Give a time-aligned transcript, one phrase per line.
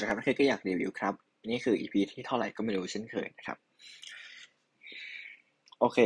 [0.00, 1.14] นะครับกี้อยากรีวิวครับ
[1.48, 3.58] นี่คือ EP ที่เท่าไหร่ก็ไม่รู้เช่นเคยนะครับ
[5.80, 5.98] โอเค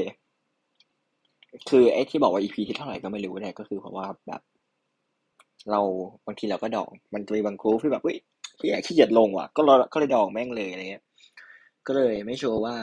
[1.69, 4.43] คือไอ้ที่บอกว่า EP ที่เท่าไหร่ก็ไม่รู้เนี่ยก็คือเพราะว่าแบบ
[5.71, 5.81] เรา
[6.27, 8.19] บางทีเราก็ดอง มันจะมีบางกรุ๊ปที่แบบเฮ้ย
[8.59, 11.05] ขี้เกียจขี้เกียจลงว่ะ ก็เราก็เลยดองแม่งเลยอะไรเงี้ย
[11.87, 12.77] ก็เลยไม่ชัวร์ว่า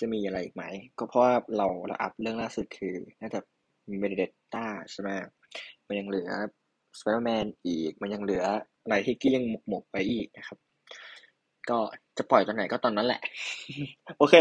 [0.00, 0.64] จะมีอะไรอีกไหม
[0.98, 3.40] ก็เพราะว่าเราเรา up เรื่องล่าสุดคือน่าจะ
[3.90, 4.22] มีเมดิเด
[4.54, 5.08] ต้าใช่ไหม
[5.86, 6.28] มันยังเหลือ
[6.98, 8.44] สไปเดอร์แมนอีก มันยังเหลือ
[8.88, 10.58] ไรที่กี้ยังหมกหมกไปอีกนะครับ
[11.70, 11.78] ก็
[12.16, 13.20] จะปล่อยตอนไหนก็ตอนนั้นแหละ
[14.18, 14.34] โอเค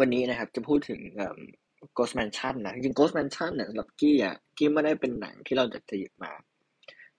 [0.00, 1.00] วันนี้นะครับจะพูดถึง
[1.96, 6.32] Ghost Mansion นะจริง Ghost Mansion เนี่ยสำหรับกี้อะกี้ไม่ได้เป็นหนังที่เราจะหยิบมา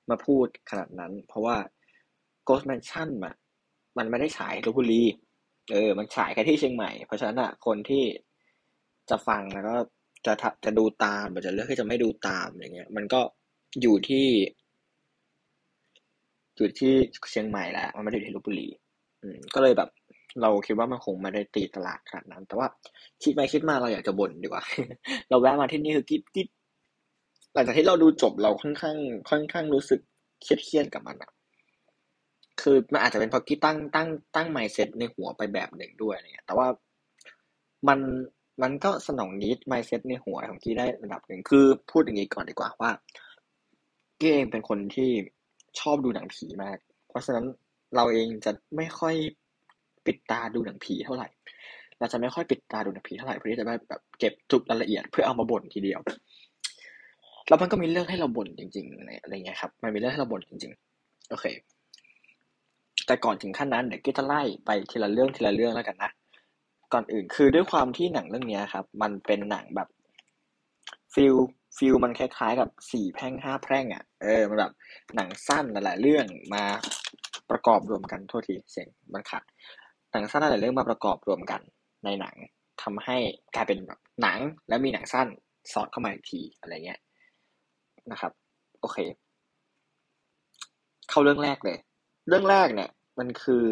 [0.09, 1.57] มาพูดขนาดนั้น เพราะว่า
[2.47, 3.35] Ghost Mansion อะ
[3.97, 5.03] มันไม่ได้ฉายลพบุรี
[5.71, 8.03] เออ มันฉายแค่ที่เชียงใหม่ เพราะฉะนั้นอะคนที่
[9.09, 9.75] จะฟังแล้วก็
[10.25, 10.33] จะ
[10.65, 13.21] จะดูตามหรือจะเลือกที่จะไม่ดูตามอย่างเงี้ย มันก็
[13.81, 14.27] อยู่ที่
[16.55, 16.93] อยู่ที่
[17.31, 18.67] เชียงใหม่แหละมันไม่ได้อยู่ที่ลบบุรี
[19.21, 19.89] อืมก็เลยแบบ
[20.41, 22.67] เราคิดว่ามันคงไม่ได้ตีตลาดขนาดนั้น แต่ว่า
[23.23, 24.63] คิดไปคิดมาเราอยากจะบ่นดีกว่า
[25.29, 26.47] เราแวะมาที่นี่คือกิ๊บกิ๊บ
[27.53, 28.97] หลังจากที่เราดูจบเราค่อนข้าง
[29.29, 29.99] ค่อนข้างรู้สึก
[30.41, 31.31] เครียดเครียดกับมันอะ
[32.61, 36.67] คือมันอาจจะเป็นเพราะกิ๊ตั้งตั้งตั้งไมเซ็ตในหัวไปแบบหนึ่งด้วยเนี่ยแต่ว่า
[37.87, 37.99] มัน
[38.61, 42.91] มันก็สนองนิดไมเซ็ตในหัวของกี้ได้ระดับหนึ่งคือพูดอย่างนี้ก่อนดีกว่าว่า
[44.19, 45.11] กี้เองเป็นคนที่
[45.79, 46.77] ชอบดูหนังผีมาก
[47.09, 47.45] เพราะฉะนั้น
[47.95, 49.15] เราเองจะไม่ค่อย
[50.05, 51.27] ปิดตาดูหนังผีเท่าไหร่
[51.99, 55.99] เราจะไม่ค่อยปิดตาดูหนังผีเท่าไหร่เพื่อที่จะแบบเก็บทุกรายละเอียดเพื่อเอามาบ่นทีเดียว
[57.47, 61.45] แล้วมันก็มีเรื่องให้เราบ่นจริงๆอะไรเงี้ยครับ มันมีเรื่องให้เราบ่นจริง ๆ โอเค
[63.05, 66.11] แต่ก่อนถึงขั้นนั้นเดี๋ยวกี้จะไล่ไปทีละเรื่องทีละเรื่องแล้วกันนะ
[66.93, 69.87] ก่อนอื่นคือด้วยความที่หนังเรื่องนี้ครับ มันเป็นหนังแบบ
[71.13, 71.35] feel
[71.77, 74.73] feel มันคล้ายๆกับสี่แพร่งห้าแพร่งอะ เออ มันแบบ
[75.15, 76.63] หนังสั้นหลายๆเรื่องมา
[77.49, 79.43] ประกอบรวมกันโทษทีเสียงมันขาด
[80.11, 81.61] หนังสั้นหลายๆเรื่องมาประกอบรวมกัน
[82.05, 82.35] ในหนัง
[82.83, 83.17] ทำให้
[83.55, 85.27] กลายเป็นแบบหนังแล้วมีหนังสั้น
[85.73, 86.99] สอดเข้ามาอีกทีอะไรเงี้ย
[88.11, 88.31] นะครับ
[88.81, 88.97] โอเค
[91.09, 91.77] เข้าเรื่องแรกเลย
[92.27, 93.67] เรื่องแรกเนี่ย มันคือ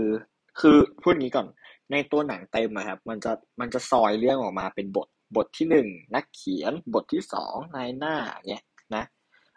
[0.59, 1.47] คือพูดงี้ก่อน
[1.91, 8.15] ในตัวหนังเต็มอะครับ มันจะมันจะซอยเรื่องออกมาเป็นบท บทที่หนึ่งนักเขียน บทที่สองนายหน้า
[8.47, 8.63] เนี่ย
[8.95, 9.03] นะ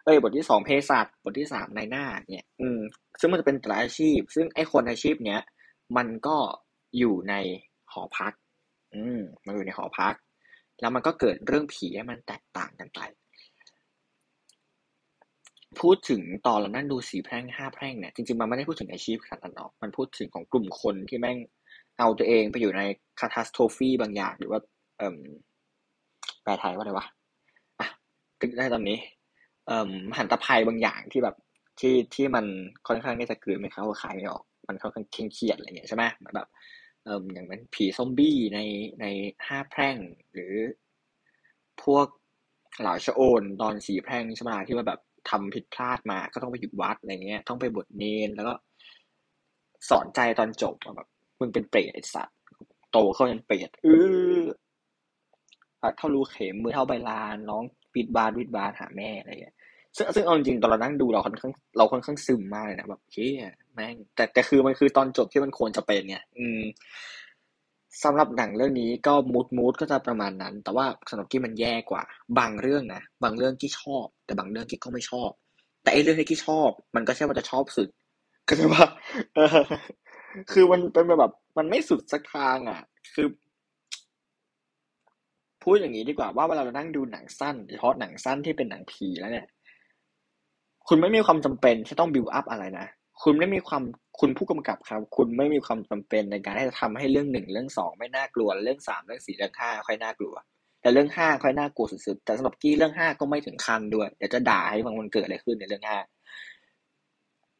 [0.03, 2.79] เอ้ยบทที่สองเภสัชบทที่สามนายหน้าเนี่ยอืม
[3.19, 5.41] ซึ่งมันจะเป็นแต่ละอาชีพ ซึ่งไอ้คนอาชีพเนี้ย
[5.97, 6.37] มันก็
[6.97, 7.33] อยู่ใน
[7.91, 8.33] หอพัก
[8.95, 10.15] อืมมันอยู่ในหอพัก
[10.81, 12.99] แล้วมันก็เกิดเรื่องผีให้มันแตกต่างกันไป
[15.81, 21.37] พูดถึงตอนเรานั่งดูสีแพร่งห้าแพร่งเนี่ยจริงๆมันไม่ได้พูดถึงอาชีพขนาดนั้นหรอกมันพูดถึงของกลุ่มคนที่แม่ง
[21.99, 22.81] เอาตัวเองไปอยู่ใน
[23.19, 24.59] คาทาสโทฟีบางอย่างหรือว่า
[24.97, 25.19] เอ่อ
[26.47, 27.05] ปลไทยว่าอะไรวะ
[27.79, 27.87] อะ
[28.39, 28.97] ก็ได้ตอนนี้
[29.67, 31.35] เอ่อหันตภัยบางอย่างที่แบบ
[31.79, 32.45] ที่ที่มัน
[32.87, 36.47] ค่อนข้างที่จะกลืนไม่เข้าขายไม่ออก มันค่อนข้างเครียดอะไรเงี้ยใช่ไหมมือนแบบ
[37.03, 38.59] เอ่ออย่างนั้นผีซอมบี้ใน
[39.01, 39.05] ใน
[39.47, 39.97] ห้าแพร่ง
[40.33, 40.53] หรือ
[41.83, 42.07] พวก
[42.79, 44.99] เหล่าชะโอนตอนสีแพร่งใช่ไหมที่ว่าแบบ
[45.29, 48.53] ทำผิดพลาดมาก็ต้องไปอยู่วัดอะไรเงี้ย ต้องไปบทเนนแล้วก็
[49.89, 51.07] สอนใจตอนจบแบบ
[51.39, 52.37] มึงเป็นเปรตไอ้สัตว์
[52.91, 53.89] โตเข้าเป็นเปรตเอ
[54.37, 54.41] อ
[55.97, 57.63] เท่ารูเข็มมือเท่าใบลาน น้อง
[57.95, 59.55] วิดบาร์วิดบาร์หาแม่อะไรอย่างเงี้ย
[59.97, 63.31] ซึ่งซึ่งเอาจริงตอนเรานั่งดูเราค่อนข้างเราค่อนข้างซึมมากเลยนะแบบเฮ้ย
[63.73, 66.61] แม่งแต่แต่คือมันคือตอนจบที่มันควรจะเป็นไงอืม
[68.03, 72.03] สำหรับหนังเรื่องนี้ก็มูดมูดก็จะประมาณนั้น แต่ว่าสำหรับกี้มันแย่กว่า
[72.39, 75.29] บางเรื่องนะบางเรื่องกี้ชอบ แต่บางเรื่องกี้ก็ไม่ชอบ
[75.83, 77.87] แต่ไอ้เรื่องที่กี้ชอบ มันก็ใช่ว่าจะชอบสุด
[78.49, 78.83] ก็คือว่า
[80.51, 82.81] คือมันเป็นแบบมันไม่สุดสักทางอะ
[83.13, 83.27] คือ
[85.69, 89.45] พูดอย่างนี้ดีกว่าว่าเวลาเรานั่งดูหนังสั้นเฉพาะหนังสั้นที่เป็นหนังผีแล้วเนี่ย
[90.87, 92.85] คุณไม่มีความจำเป็นที่ต้องบิวอัพอะไรนะ
[93.23, 93.83] คุณไม่มีความ
[94.19, 100.35] คุณผู้กำกับครับ คุณไม่มีความจำเป็นในการที่จะทำให้เรื่องหนึ่งเรื่องสองไม่น่ากลัว เรื่องสามเรื่องสี่เรื่องห้าค่อยน่ากลัว
[100.81, 105.97] แต่เรื่องห้าค่อยน่ากลัวสุดๆแต่สำหรับกี้เรื่องห้าก็ไม่ถึงขั้นด้วยเดี๋ยวจะด่าให้ฟังมันเกิดอะไรขึ้นในเรื่องห้า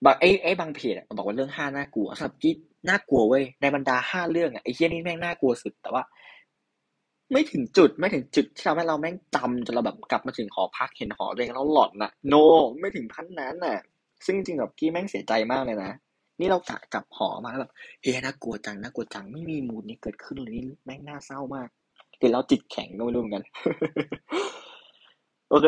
[0.06, 2.54] บางไอ้ไอ้บางเพจบอกว่าเรื่องห้าน่ากลัวสำหรับกี้
[2.90, 6.04] น่ากลัวเว้ยในบรรดาห้าเรื่องอะไอ้เฮี้ยนี่แม่งน่ากลัวสุด แต่ว่า
[7.32, 12.34] ไม่ถึงจุดไม่ถึงจุดที่ทำให้เราแม่งจำจนเราแบบกลับมาถึงหอพักเห็นหอตัวเองแล้วหลอนน่ะ โน
[12.80, 13.78] ไม่ถึงขั้นนั้นน่ะ
[14.26, 15.92] ซึ่งจริงแบบกี้แม่งเสียใจมากเลยนะ
[16.40, 17.72] นี่เรากะกลับหอมาแล้วแบบ
[18.02, 21.70] เฮ้ยน่ากลัวจังน่ากลัวจังไม่มีมูดนี้เกิดขึ้นเลยนี่แม่งน่าเศร้ามาก
[22.18, 23.44] เดี๋ยวเราจิตแข็งก็ไม่รู้เหมือนกัน
[25.50, 25.66] โอเค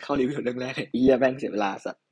[0.00, 2.02] เข้ารีวิวเรื่องแรกเอียแม่งเสียเวลาสัตว์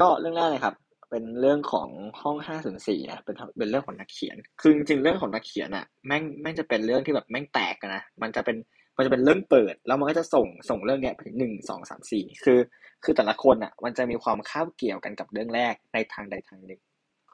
[0.00, 0.74] ก็เรื่องแรกเลยครับ
[1.10, 1.88] เป็นเรื่องของ
[2.22, 8.56] ห้องห้าศูนย์สี่นะเป็นเป็นเรื่องของนักเขียน คือจริงๆเรื่องของนักเขียนอะแม่งแม่งจะเป็นเรื่องที่แบบแม่งแตกนะมันจะเป็น
[8.96, 12.58] มันจะเป็นเรื่องเปิด แล้วมันก็จะส่งส่งเรื่องเนี้ยไปหนึ่งสองสามสี่คือ
[13.04, 16.80] คือแต่ละคนอะมันจะมีความคาบเกี่ยวกันกับเรื่องแรกในทางใดทางหนึ่ง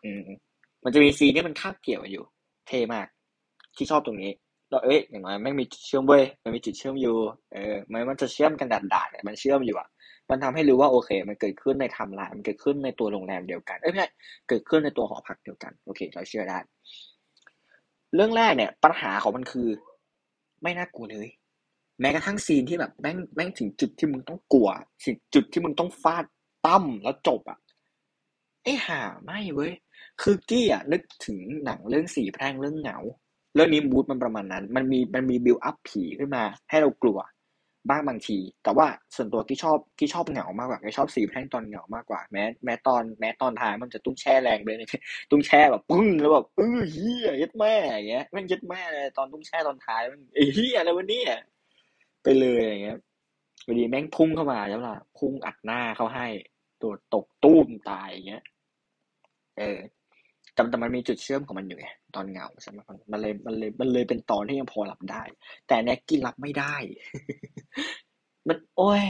[0.05, 0.27] อืม
[0.85, 2.25] มันจะมีซีนที่มันคาบเกี่ยวกันอยู่
[2.67, 3.07] เท่มาก
[3.77, 4.31] ที่ชอบตรงนี้
[4.71, 7.17] เราเอ้ยอย่างน้อยแม่งมีเชื่อมเว้ยมันมีจุดเชื่อมอยู่
[7.55, 9.89] เออมันมันจะเชื่อมกันด่านๆเนี่ยมันเชื่อมอยู่อะ
[10.31, 14.11] มันทำให้รู้ว่าโอเค มันเกิดขึ้นในไทม์ไลน์มันเกิดขึ้นในตัวโรงแรมเดียวกันเอ้ยไม่ใช่
[14.49, 16.59] เกิดขึ้นในตัวหอพักเดียวกันโอเค เราเชื่อได้
[18.15, 19.69] เรื่องแรกเนี่ย ปัญหาของมันคือ
[20.63, 21.29] ไม่น่ากลัวเลย
[22.01, 24.69] แม้กระทั่งซีนที่แบบแม่งแม่งถึงจุดที่มึงต้องกลัว
[25.35, 26.25] จุดที่มึงต้องฟาด
[26.67, 27.59] ตั้มแล้วจบอะ
[28.63, 29.73] ไอ้ห่าไม่เว้ย
[30.23, 32.99] คือกี้อะนึกถึงหนังเรื่องสี่แพร่งเรื่องเหงา
[33.55, 37.19] เรื่องนี้บูธมันประมาณนั้น มันมีมันมีบิวอัพผีขึ้นมา ให้เรากลัว
[37.91, 38.87] บ้างบางที แต่ว่า
[39.17, 44.77] ส่วนตัวที่ชอบที่ชอบเหงามากกว่าที่ชอบสีแพร่งตอนเหงามากกว่าแม้แม้ตอนแม้ตอนท้ายมันจะตุ้งแช่แรงเลย
[45.31, 50.21] ตุ้งแช่แบบปึ้งแล้วแบบเออเฮียยัดแม่อย่างเงี้ยมันยัดแม่เลยตอนตุ้งแช่ตอนท้ายมัน
[50.55, 51.31] เฮียอะไรวะเนี่ย
[52.23, 52.99] ไปเลยอย่างเงี้ย
[53.67, 56.27] วันนี้แม่งพุ่งเข้ามาแล้วล่ะพุ่งอัดหน้าเขาให้
[56.83, 58.43] ตัวตกตุ้มตายอย่างเงี้ย
[59.59, 59.79] เออ
[60.55, 62.79] แต่แต่มันมีจุดเชื่อมของมันอยู่ไงตอนเงาใช่ไหม
[63.13, 65.23] มันเลยมันเลยมันเลยเป็นตอนที่ยังพอรับได้
[65.69, 66.75] แต่แน็กกี้รับไม่ได้
[68.49, 69.05] มันโอ้ย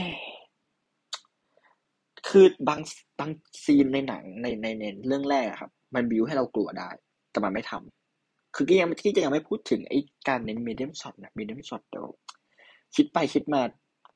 [2.27, 2.79] คือบาง
[3.19, 3.31] บาง
[3.63, 6.89] ซีนในหนังในในในเรื่องแรกครับ มันบิวให้เรากลัวได้
[7.31, 12.05] แต่มันไม่ทำคือก็ยังที่จะยังไม่พูดถึงไอ้การเน้นมีเดียมช็อตนะมีเดียมช็อตเดี๋ยว
[12.95, 13.61] คิดไปคิดมา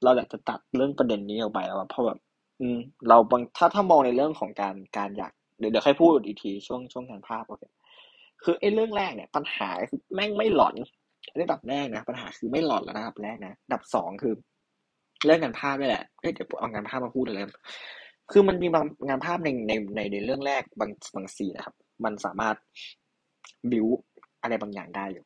[0.04, 2.20] เราอยากจะตัดเรื่องประเด็นนี้ออกไปแล้วเพราะแบบ
[2.60, 2.78] อืม
[3.08, 7.64] เราบางถ้าถ้ามองในเรื่องของการการอยาก เดี๋ยวเดี๋ยวค่อยพูดอีกทีช่วงช่วงงานภาพโอเค
[8.44, 10.76] คือไอ้เรื่องแรกเนี่ย ปัญหาคือแม่งไม่หลอน
[11.32, 14.34] อันดับแรกนะ ปัญหาคือไม่หลอนแล้วนะครับแรกนะดับสองคือ
[15.26, 17.46] เรื่องงานภาพนี่แหละเดี๋ยวเอางานภาพมาพูดเลย
[18.32, 21.76] คือมันมีบางงานภาพในในในในเรื่องแรกบางบางซีนะครับ
[22.06, 22.56] มันสามารถ
[23.72, 23.88] บิว
[24.42, 25.26] อะไรบางอย่างได้อยู่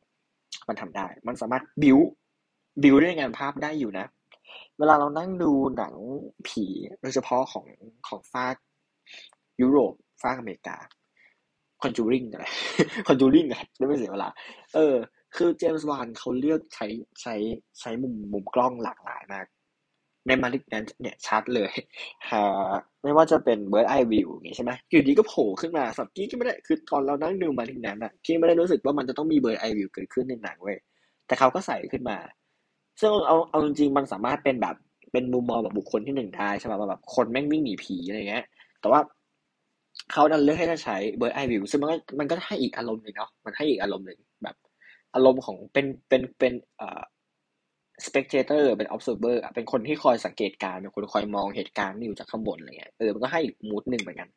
[0.68, 1.98] มันทำได้ มันสามารถบิว
[2.82, 4.06] บิวด้วยงานภาพได้อยู่นะ
[4.78, 5.94] เวลาเรานั่งดูหนัง
[6.48, 6.66] ผี
[7.00, 7.66] โดยเฉพาะของ
[8.08, 8.56] ของฟาก
[9.60, 10.76] ยุโรป ฝากอเมริกา
[11.82, 12.46] คอนจูริงอะไร
[13.06, 14.28] คอนจูริงอะไรไม่เสียเวลา
[14.74, 14.94] เออ
[15.36, 16.86] คือ James Wan เขาเลือกใช้
[17.20, 17.34] ใช้
[17.80, 19.46] ใช้มุมมุมกล้องหลากหลายมาก
[20.26, 21.72] ใน Malignant เนี่ยชัดเลย
[22.30, 22.44] ฮะ
[23.02, 30.78] ไม่ว่าจะเป็น bird's eye view อย่างงี้ใช่ไหมอยู่ดีก็โผล่ขึ้นมาสับกี้ก็ไม่ได้คือตอนเรานั่งดู Malignant อะกี้ไม่ได้รู้สึกว่ามันจะต้องมี bird's eye view เกิดขึ้นในหนังเว้ย
[31.26, 32.16] แต่เขาก็ใส่ขึ้นมา
[33.00, 34.76] ซึ่งเอาเอาจริงๆมันสามารถเป็นแบบ
[35.12, 38.44] เป็นมุมมองแบบบุคคลที่หนึ่งได้ใช่ไหมแบบคนแม่งวิ่งหนีผีอะไรเงี้ย
[38.80, 39.00] แต่ว่า
[40.12, 44.56] เขาดันเลือกให้ใช้ bird's eye view ซึ่งมันก็มันก็ให้อีกอารมณ์หนึ่งเนาะมันให้อีกอารมณ์หนึ่งแบบ
[45.14, 47.00] อารมณ์ของเป็นเป็นเป็นเอ่อ
[48.06, 54.28] spectator เป็น observer อะเป็นคนที่คอยสังเกตการเป็นคนคอยมองเหตุการณ์ที่อยู่จากข้างบนอะไรเงี้ยเออมันก็ให้อีกมูดหนึ่งเหมือนกัน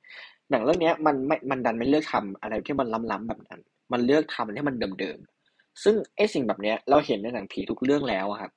[0.51, 3.62] หนังเรื่องนี้มันไม่มันดันไม่เลือกทำอะไรที่มันล้ำๆแบบนั้น
[3.94, 8.51] มันเลือกทำอะไรที่มันเดิมๆซึ่งไอ้สิ่งแบบเนี้ยเราเห็นในหนังผีทุกเรื่องแล้วครับ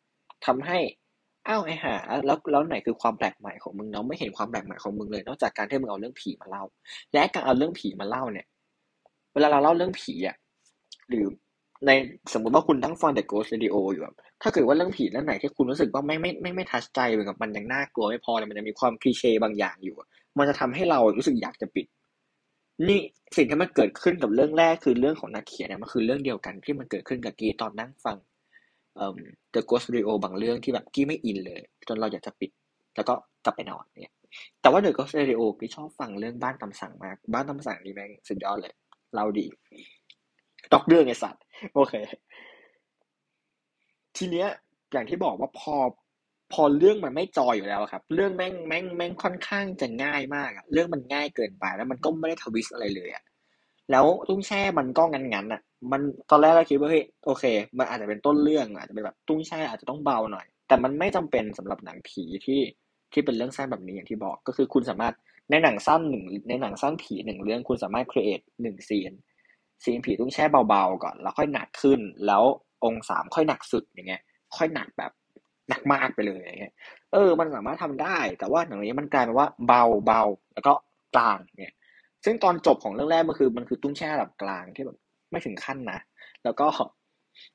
[0.46, 0.78] ทำให้
[1.48, 1.94] อ้าวไอ้ห่า
[2.26, 6.64] แล้ว แล้วไหนคือความแปลกใหม่ของมึงเนาะไม่เห็นความแปลกใหม่ของมึงเลย นอกจากการที่มึงเอาเรื่องผีมาเล่า
[7.12, 8.46] และการเอาเรื่องผีมาเล่าเนี่ย
[9.34, 10.36] เวลาเราเล่าเรื่องผีอะ
[11.08, 11.26] หรือ
[11.86, 11.90] ใน
[12.32, 19.96] สมมติว่าคุณตั้งฟังแต่ Ghost Radio อยู่แบบถ้าเกิดว่าเรื่องผีเรื่องไหนที่คุณรู้สึกว่าไม่ไม่ไม่ไม่ทัชใจเหมือนกับมันยังน่ากลัวไม่พอเนี่ยมันจะมีความคลีเช่บางอย่างอยู่
[20.38, 21.86] มันจะทำให้เรารู้สึกอยากจะปิด
[22.88, 23.00] นี่
[23.36, 28.16] สิ่งที่มันเกิดขึ้นกับเรื่องแรกคือเรื่องของนักเขียนเนี่ยมันคือเรื่องเดียวกันที่มันเกิดขึ้นกับกีตอนนั่งฟัง
[28.96, 29.12] เอ่อ
[29.54, 32.50] The Ghost Radio บางเรื่องที่แบบกี้ไม่อินเลย จนเราอยากจะปิด
[32.96, 33.14] แล้วก็
[33.44, 34.14] กลับไปนอนเนี่ย
[34.60, 38.74] แต่ว่า The Ghost Radio กี้ชอบฟังเรื่องบ้านตำสั่งมาก บ้านตำสั่งนี่แม่งสุดยอดเลย
[39.14, 39.46] เราดี
[40.72, 41.42] ตอกเรื่องไอสัตว์
[41.74, 41.94] โอเค
[44.16, 44.48] ทีเนี้ย
[44.92, 45.76] อย่างที่บอกว่าพอ
[46.52, 53.24] พอเรื่องมันไม่จอยอยู่แล้วครับ เรื่องแม่งแม่งแม่งค่อนข้างจะง่ายมากอะเรื่องมันง่ายเกินไปแล้วมันก็ไม่ได้ทวิสอะไรเลยอะ
[53.90, 57.44] แล้วตุ้งแช่มันก็งันๆอะ มันตอนแรกเราคิดว่าเฮ้ยโอเค
[57.78, 62.60] มันอาจจะเป็นต้นเรื่องอาจจะเป็นแบบตุ้งแช่อาจจะต้องเบาหน่อย แต่มันไม่จำเป็นสำหรับหนังผีที่
[63.12, 65.14] ที่เป็นเรื่องสั้นแบบนี้อย่างที่บอก ก็คือคุณสามารถ
[65.50, 69.12] ในหนังสั้นหนึ่งในหนังสั้นผีหนึ่งเรื่องคุณสามารถ create หนึ่งซีน
[69.84, 72.42] ซีนผีตุ้งแช่เบาๆก่อน แล้วค่อยหนักขึ้น แล้ว
[72.84, 74.22] องค์สามค่อยหนักสุดอย่างเงี้ย
[74.56, 75.12] ค่อยหนักแบบ
[75.68, 76.74] หนักมากไปเลยอย่างเงี้ย
[77.12, 80.22] เออ มันสามารถทำได้ แต่ว่าหนังนี้มันกลายเป็นว่าเบาเบา
[80.54, 80.72] แล้วก็
[81.14, 81.74] กลางเนี่ย
[82.24, 84.98] ซึ่งตอนจบของเรื่องแรกมันคือ มันคือตุ้งแช่ระดับกลางที่แบบ
[85.30, 85.98] ไม่ถึงขั้นนะ
[86.44, 86.66] แล้วก็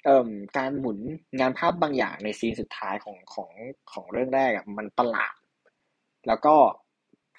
[0.05, 0.97] เอ่อการหมุน
[1.39, 3.51] งานภาพบางอย่างในซีนสุดท้ายของของ
[3.91, 5.35] ของเรื่องแรกอะมันประหลาด
[6.27, 6.55] แล้วก็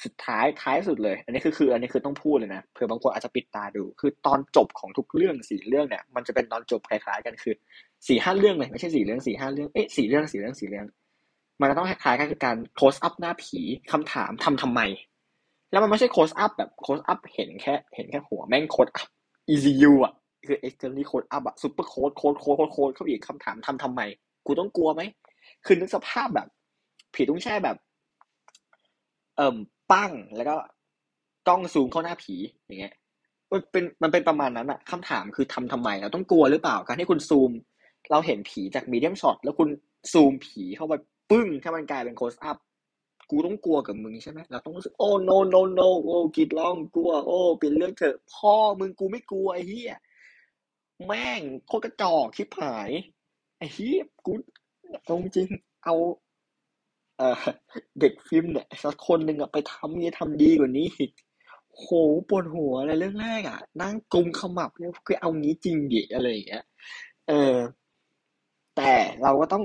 [0.04, 7.54] สุดท้ายท้ายสุดเลย อันนี้คือคือ อันนี้คือต้องพูดเลยนะเผื่อบางคนอาจจะปิดตาดู คือตอนจบของทุกเรื่องสี่เรื่องเนี่ย มันจะเป็นตอนจบคล้ายๆกันคือ
[8.08, 10.86] สี่ห้าเรื่องเลยไม่ใช่สี่เรื่องสี่ห้าเรื่องเอ๊ะสี่เรื่องสี่เรื่องสี่เรื่อง
[11.60, 13.60] มันจะต้องคล้ายๆกันคือการ close up หน้าผี
[13.92, 14.80] คำถามทำทำไม
[15.70, 19.08] แล้วมันไม่ใช่โค้ดอัพแบบโค้ดอัพเห็นแค่ เห็นแค่หัวแม่งโค้ดอัพ
[19.52, 20.12] ECU อะ
[20.46, 24.00] คือ externally โค้ดอัพอะซูเปอร์โค้ดโค้ดโค้ดโค้ดเข้าอีกคำถามทำทำไม
[24.46, 25.02] กูต้องกลัวไหม
[25.64, 26.48] คือนึกสภาพแบบ
[27.14, 27.76] ผีตุ้งแช่แบบ
[29.36, 29.56] เอิ่ม
[29.90, 30.56] ปั้งแล้วก็
[31.48, 32.34] กล้องซูมเข้าหน้าผี
[32.66, 32.94] อย่างเงี้ย
[33.52, 37.50] มันเป็นมันเป็นประมาณนั้นอะคำถามคือทำทำไมเราต้องกลัวหรือเปล่าการที่คุณซูม
[38.10, 39.68] เราเห็นผีจากมีเดียมช็อตแล้วคุณ
[40.12, 40.94] ซูมผีเข้าไป
[41.30, 42.56] ปึ้งถ้ามันกลายเป็นโคสอัพ
[43.30, 49.94] กูต้องกลัวกับมึงใช่ไหมเราต้องรู้สึกโอ้ no no no โอ้กิดร้องกลัว โอ้เป็นเรื่องเถอะ พ่อมึงกูไม่กลัวไอ้เหี้ย
[51.06, 52.90] แม่งโคตรกระจอกคิดหาย
[53.58, 54.32] ไอ้เหี้ยกู
[55.08, 55.48] ตรงจริง
[55.84, 55.94] เอา
[58.00, 60.88] เด็กฟิล์มเนี่ยสักคนหนึ่งอะไปทำเนี่ยทำดีกว่านี้
[61.78, 61.86] โห
[62.28, 66.64] ปวดหัวอะไรเรื่องแรกอะนั่งกุมขมับเนี่ยคือเอางี้จริงดิอะไรอย่างเงี้ย
[67.28, 67.56] เออ
[68.76, 68.92] แต่
[69.22, 69.64] เราก็ต้อง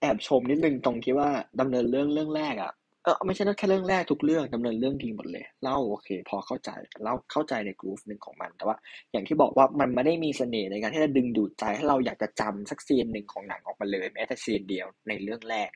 [0.00, 2.72] แอบชมนิดนึงตรงที่ว่าดำเนินเรื่องเรื่องแรกอะ
[3.08, 6.70] ออไม่ใช่แค่เรื่องแรกทุกเรื่องดำเนินเรื่องดีหมดเลยเล่าโอเค พอเข้าใจ
[7.02, 8.76] เล่าเข้าใจในกรูฟหนึ่งของมัน แต่ว่า
[9.12, 15.70] อย่างที่บอกว่ามันไม่ได้มีเสน่ห์ในการที่จะดึงดูดใจให้เราอยากจะจำสักซีนหนึ่งของหนังออกมาเลยแม้แต่ซีนเดียวในเรื่องแรก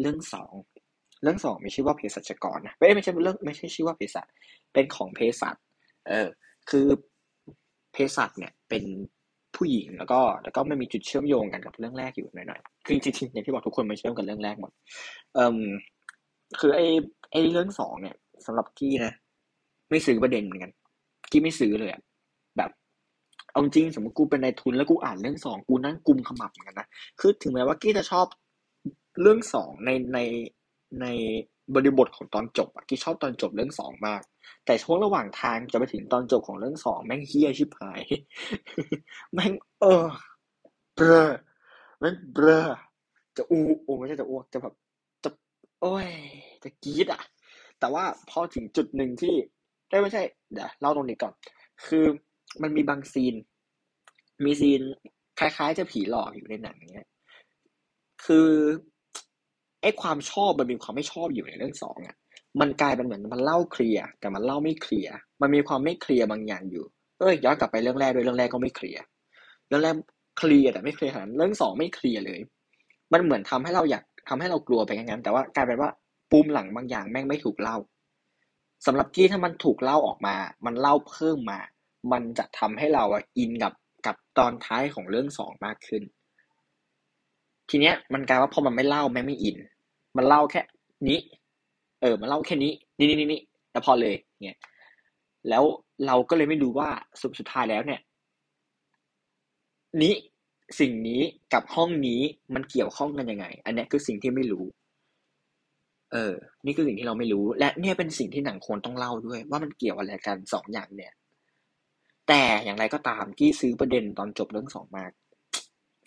[0.00, 0.52] เรื่องสอง
[1.22, 4.26] เรื่องสองมีชื่อว่าเภสัชกรนะไม่ไม่ใช่เรื่องไม่ใช่ชื่อว่าเภสัช
[4.72, 5.56] เป็นของเภสัช
[6.08, 6.28] เออ
[6.70, 6.86] คือ
[7.92, 8.84] เภสัชเนี่ยเป็น
[9.56, 14.72] ผู้หญิงแล้วก็แล้วก็ไม่มีจุดเชื่อมโยงกันกับเรื่องแรกอยู่หน่อยๆคือจริงๆอย่างที่บอกทุกคนมันเชื่อมกันเรื่องแรกหมด
[15.34, 15.58] เอ่อ
[16.60, 16.86] คือไอ้
[17.30, 18.16] ไอ้เรื่องสองเนี่ย
[18.46, 19.12] สำหรับกี้นะ
[19.90, 20.72] ไม่ซื้อประเด็นเหมือนกัน
[21.30, 22.00] กี้ไม่ซื้อเลยอะ
[22.56, 22.70] แบบ
[23.50, 26.88] เอาจริงสมมติกูเป็นนายทุนแล้วกูอ่านเรื่องสองกูนั่งกุมขมับเหมือนกันนะ
[27.20, 28.26] คือถึงแม้ว่ากี้จะชอบ
[29.20, 30.18] เรื่องสองในใน
[31.00, 31.06] ใน
[31.74, 34.22] บริบทของตอนจบอะกี้ชอบตอนจบเรื่องสองมาก
[34.66, 38.02] แต่ช่วงระหว่างทางจะไปถึงตอนจบของเรื่องสองแม่งเฮี้ยชิบหาย
[39.32, 40.06] แม่งเออ
[40.94, 41.24] เบลอ
[41.98, 42.60] แม่งเบลอ
[43.36, 44.74] จะอูโอ้ไม่ใช่จะอ้วกจะแบบ
[45.82, 46.08] โอ้ย
[46.62, 47.22] จะกรีดอะ
[47.80, 49.34] แต่ว่าพอถึงจุดหนึ่งที่
[49.90, 50.22] ได้ไม่ใช่
[50.52, 51.34] เดี๋ยวเล่าตรงนี้ก่อน
[51.86, 52.04] คือ
[52.62, 53.34] มันมีบางซีน
[54.44, 54.80] มีซีน
[55.38, 57.08] คล้ายๆ จะผีหลอกอยู่ในหนังเนี้ย
[58.24, 58.50] คือ
[59.82, 62.16] ไอ้ความชอบมันมีความไม่ชอบอยู่ในเรื่องสองอะ
[62.60, 66.84] มันกลายเป็นเหมือนมันเล่าเคลียร์แต่มันเล่าไม่เคลียร์มันมีความไม่เคลียร์บางอย่างอยู่
[67.20, 69.02] เอ้ยย้อนกลับไปเรื่องแรกด้วยเรื่องแรกก็ไม่เคลียร์
[69.68, 69.94] เรื่องแรก
[70.38, 72.40] เคลียร์แต่ไม่เคลียร์ขนาดเรื่องสองไม่เคลียร์เลย
[73.12, 75.90] มันเหมือนทำให้เราอยาก ทำให้เรากลัวไปงั้นแต่ว่ากลายเป็นว่า
[76.30, 77.76] ปูมหลังบางอย่างแม่งไม่ถูกเล่า
[78.86, 80.34] สำหรับกี้ถ้ามันถูกเล่าออกมา
[80.66, 81.60] มันเล่าเพิ่มมา
[82.12, 83.72] มันจะทำให้เราอะอินกับ
[84.06, 86.02] กับตอนท้ายของเรื่องสองมากขึ้น
[87.70, 89.56] ทีเนี้ยมันกลายว่าพอมันไม่เล่าแม่งไม่อิน
[90.16, 90.60] มันเล่าแค่
[91.08, 91.18] นี้
[92.00, 93.40] เออ มันเล่าแค่นี้ นี่นี่นี่นี่
[93.72, 94.58] แล้วพอเลยเนี่ย
[95.48, 95.64] แล้ว
[96.06, 96.88] เราก็เลยไม่รู้ว่า
[97.20, 98.00] สุดสุดท้ายแล้วเนี่ย
[100.02, 100.14] นี้
[100.80, 101.20] สิ่งนี้
[101.52, 102.20] กับห้องนี้
[102.54, 104.64] มันเกี่ยวข้องกันยังไง อันนี้คือสิ่งที่ไม่รู้
[106.12, 106.34] เออ
[106.66, 111.12] นี่คือสิ่งที่เราไม่รู้ และเนี่ยเป็นสิ่งที่หนังควรต้องเล่าด้วย ว่ามันเกี่ยวอะไรกันสองอย่างเนี่ย
[112.28, 115.10] แต่อย่างไรก็ตามที่ซื้อประเด็นตอนจบเรื่องสองมาก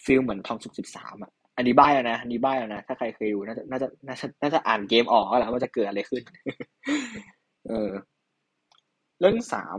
[0.05, 6.23] ฟิลเหมือนทองสุกสิบสามอะอันนี้บ้าแล้วนะอันนี้บ้าแล้วนะ ถ้าใครเคยดูน่าจะน่าจะน่าจะน่าจะอ่านเกมออกแล้วว่าจะเกิดอะไรขึ้น
[7.67, 7.89] เออ
[9.19, 9.77] เรื่องสาม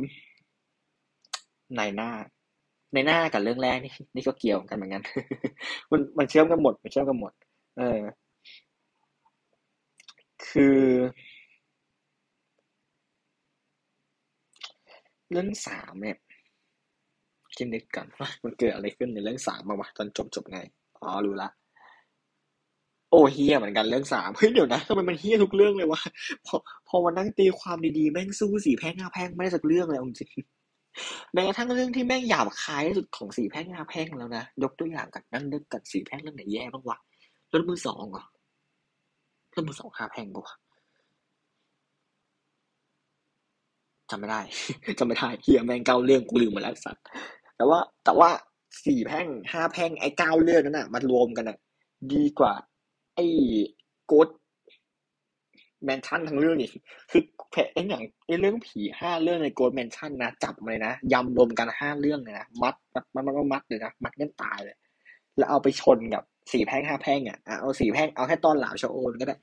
[1.77, 2.11] ในหน้า
[2.95, 5.03] ในหน้ากับเรื่องแรกนี่นี่ก็เกี่ยวกันเหมือนกัน
[5.91, 7.33] มันมันเชื่อมกันหมดมันเชื่อมกันหมด
[7.79, 8.01] เออ
[10.49, 10.81] คือ
[15.31, 16.17] เรื่องสามเนี่ย
[17.57, 20.59] คิดนึกกันว่ามันเกิดอะไรขึ้นในเรื่องสามมาวะตอนจบจบไง
[21.03, 21.49] อ๋อรู้ละ
[23.11, 26.01] โอ้เฮียเหมือนกันเรื่องสามเฮ้ยเดี๋ยวนะทำไมมันเฮียทุกเรื่องเลยวะ
[26.47, 26.57] พอ
[26.89, 30.31] พอมานั่งตีความดีๆแม่งสู้สี่แพ่งห้าแพ่งไม่ได้สักเรื่องเลยจริง
[31.33, 36.99] แม้กระทั่งเรื่องที่แม่งหยาบคายที่สุดของสี่แพ่งห้าแพ่งแล้วนะ ยกตัวอย่างกันนั่งนึกกันสี่แพ่งเรื่องไหนแย่บ้างวะ
[37.51, 38.25] เรื่องมือสองเหรอ
[39.51, 40.57] เรื่องมือสองห้าแพ่งปะวะ
[44.11, 44.41] จำไม่ได้
[44.99, 47.05] จำไม่ได้เฮียแม่งเก้าเรื่องกูลืมหมดแล้วสัตว์
[47.57, 48.31] แต่ว่า แต่ว่า
[48.85, 51.59] สี่แพ่งห้าแพ่งไอ้เก้าเรื่องนั้นน่ะมันรวมกันน่ะ
[52.13, 52.53] ดีกว่า
[53.15, 53.27] ไอ้
[54.07, 54.29] โกด
[55.85, 56.71] แมนชั่นทั้งเรื่องนี่
[57.11, 64.77] คือแผไอ้อย่างไอ้เรื่องผีห้าเรื่องในโกดแมนชั่นนะจับมาเลยนะยำรวมกันห้าเรื่องเลยนะมัดมัดมัดมัดมัดเลยนะมัดเงี้ยตายเลย
[65.37, 69.37] แล้วเอาไปชนกับสี่แพ่งห้าแพ่งอะเอาสี่แพ่งเอาแค่ตอนหลาวชะโอนก็ได้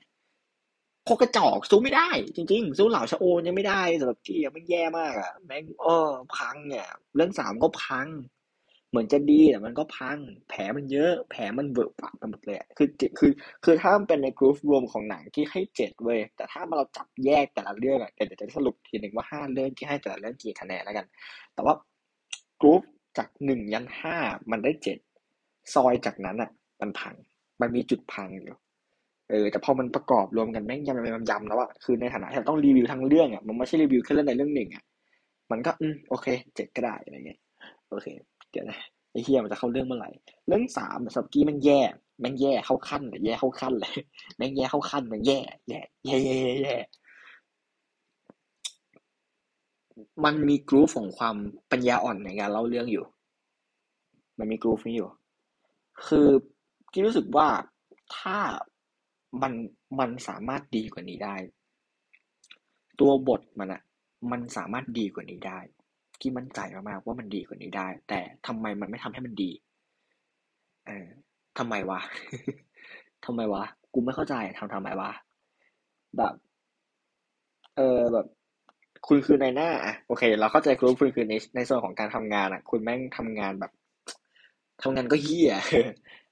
[1.04, 8.06] โคกระจอกสู้ไม่ได้ จริง ๆ สู้เหล่าชะโอนยังไม่ได้สำหรับกี้มันแย่มากอะแม่งเออพังเนี่ยเรื่องสามก็พัง
[8.94, 13.30] เหมือนจะดีแต่มันก็พัง แผลมันเยอะ แผลมันเบิกปากไปหมดเลยคือคือ
[13.64, 21.06] คือถ้ามันเป็นในกรุ๊ปรวมของหนังที่ให้เจ็ดเว้ยแต่ถ้าเราจับแยกแต่ละเรื่องอะเดี๋ยวจะสรุปทีหนึ่งว่าห้าเรื่องที่ให้แต่ละเรื่องกี่คะแนนแล้วกัน
[21.54, 21.74] แต่ว่า
[22.60, 22.82] กรุ๊ป
[23.18, 24.16] จากหนึ่งยันห้า
[24.50, 24.98] มันได้เจ็ด
[25.74, 27.14] ซอยจากนั้นอะมันพัง
[27.60, 28.56] มันมีจุดพังอยู่
[29.30, 34.84] เออแต่พอมันประกอบรวมกันแม่งยำยำยำแล้วอะคือในฐานะที่เราต้องรีวิวทั้งเรื่องอะมันไม่ใช่รีวิวแค่เรื่องใดเรื่องหนึ่งอะ
[35.50, 37.40] มันก็อืมโอเค เจ็ดก็ได้อะไรเงี้ย
[37.90, 38.06] โอเค
[38.54, 38.80] เดี๋ยวนะ
[39.10, 40.10] ไอ้เฮียมันจะเข้าเรื่องเมื่อไหร่
[40.46, 41.80] เรื่องสามสกี้มันแย่
[42.20, 43.96] แม่งแย่เข้าขั้นเลยแย่เข้าขั้นเลย
[44.36, 46.76] แม่งแย่เข้าขั้นแม่งแย่แย่แย่แย่แย่
[50.24, 51.36] มันมีกรูฟของความ
[51.70, 53.04] ปัญญาอ่อนในการเล่าเรื่องอยู่
[54.38, 55.10] มันมีกรูฟนี้อยู่
[56.06, 56.28] คือ
[56.92, 57.48] ที่รู้สึกว่า
[58.18, 58.38] ถ้า
[59.42, 59.52] มัน
[59.98, 61.36] มันสามารถดีกว่านี้ได้
[63.00, 63.82] ตัวบทมันอะ
[64.30, 65.58] มันสามารถดีกว่านี้ได้
[66.20, 69.50] ที่มั่นใจมากๆว่ามันดีกว่านี้ได้ แต่ทำไมมันไม่ทำให้มันดี
[70.86, 71.06] เออ
[71.58, 72.00] ทำไมวะ
[73.24, 73.62] ทำไมวะ
[73.94, 75.10] กูไม่เข้าใจทำทำไมวะ
[76.16, 76.34] แบบ
[77.76, 78.26] เออแบบ
[79.06, 83.72] คุณคือในหน้าอะโอเค เราเข้าใจคุณคุณคือในในส่วนของการทำงานอะคุณแม่งทำงานแบบ
[84.82, 85.54] ทำงานก็เฮี้ย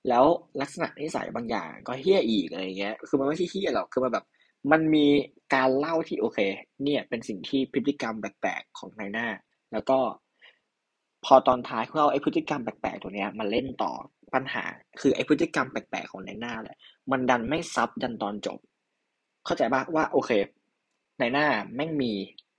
[0.08, 0.24] แล้ว
[0.60, 4.24] ลักษณะนิสัยบางอย่าง ก็เฮี้ยอีกอะไรเงี้ย คือมันไม่ใช่เฮี้ยหรอก คือมันแบบ
[4.72, 5.06] มันมี
[5.54, 6.38] การเล่าที่โอเค
[6.82, 9.28] เนี่ย เป็นสิ่งที่พฤติกรรมแปลกๆของนายหน้า
[9.73, 9.99] แล้วก็
[11.25, 13.93] พอตอนท้ายเขาเอาไอ้พฤติกรรมแปลกๆตัวเนี้ยมาเล่นต่อ
[14.35, 14.64] ปัญหา
[15.00, 16.76] คือไอ้พฤติกรรมแปลกๆของในหน้าแหละ
[17.11, 18.59] มันดันไม่ซับดันตอนจบ
[19.45, 20.31] เข้าใจปะว่าโอเค
[21.21, 22.12] ในหน้าแม่งมี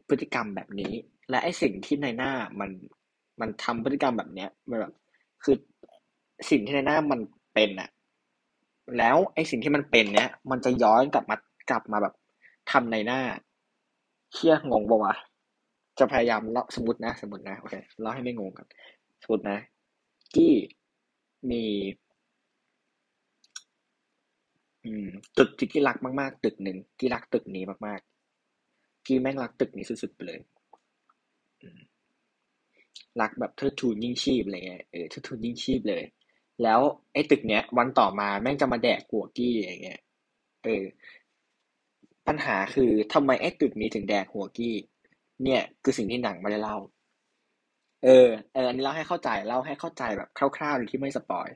[0.07, 0.93] พฤติกรรมแบบนี้
[1.29, 2.69] และไอ้สิ่งที่ในหน้ามัน
[3.41, 4.93] มันทำพฤติกรรมแบบเนี้ยมันแบบ
[5.43, 5.55] คือ
[6.49, 7.19] สิ่งที่ในหน้ามัน
[7.53, 7.89] เป็นอะ
[8.97, 11.37] แล้วไอ้สิ่งที่มันเป็นเนี้ยมันจะย้อนกลับมา
[11.69, 12.13] กลับมาแบบ
[12.71, 13.21] ทำในหน้า
[14.33, 15.13] เชี่ยงงปะวะ
[15.99, 18.67] จะพยายามเล่าสมมตินะ สมมตินะโอเคเล่าให้ไม่งงกัน
[19.21, 19.57] สมมตินะ
[20.35, 20.53] กี้
[21.51, 21.63] มี
[25.37, 30.39] ตึกที่กี้รักมากๆ ตึกหนึ่งกี้รักตึกนี้มากๆ กี้แม่งรักตึกนี้สุดๆไปเลย
[33.21, 36.03] รักแบบเทิดทูนยิ่งชีพอะไรเงี้ยเออเทิดทูนยิ่งชีพเลย
[36.63, 36.79] แล้ว
[37.13, 39.99] ไอ้ตึกเนี้ย วันต่อมาแม่งจะมาแดกกัวกี้อย่างเงี้ย
[40.63, 40.83] เออ
[42.27, 44.75] ปัญหาคือทำไมไอ้ตึกนี้ถึงแดกหัวกี้
[45.43, 46.77] เนี่ย คือสิ่งที่หนังไม่ได้เล่า
[48.03, 51.47] เออ เอออันนี้เล่าให้เข้าใจเล่าให้เข้าใจแบบคร่าวๆโดยที่ไม่สปอย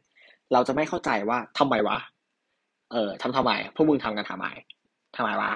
[0.54, 1.98] เราจะไม่เข้าใจว่าทำไมวะ
[2.92, 4.48] เออทำทำไม พวกมึงทำกันทำไม
[5.16, 5.52] ทำไมวะ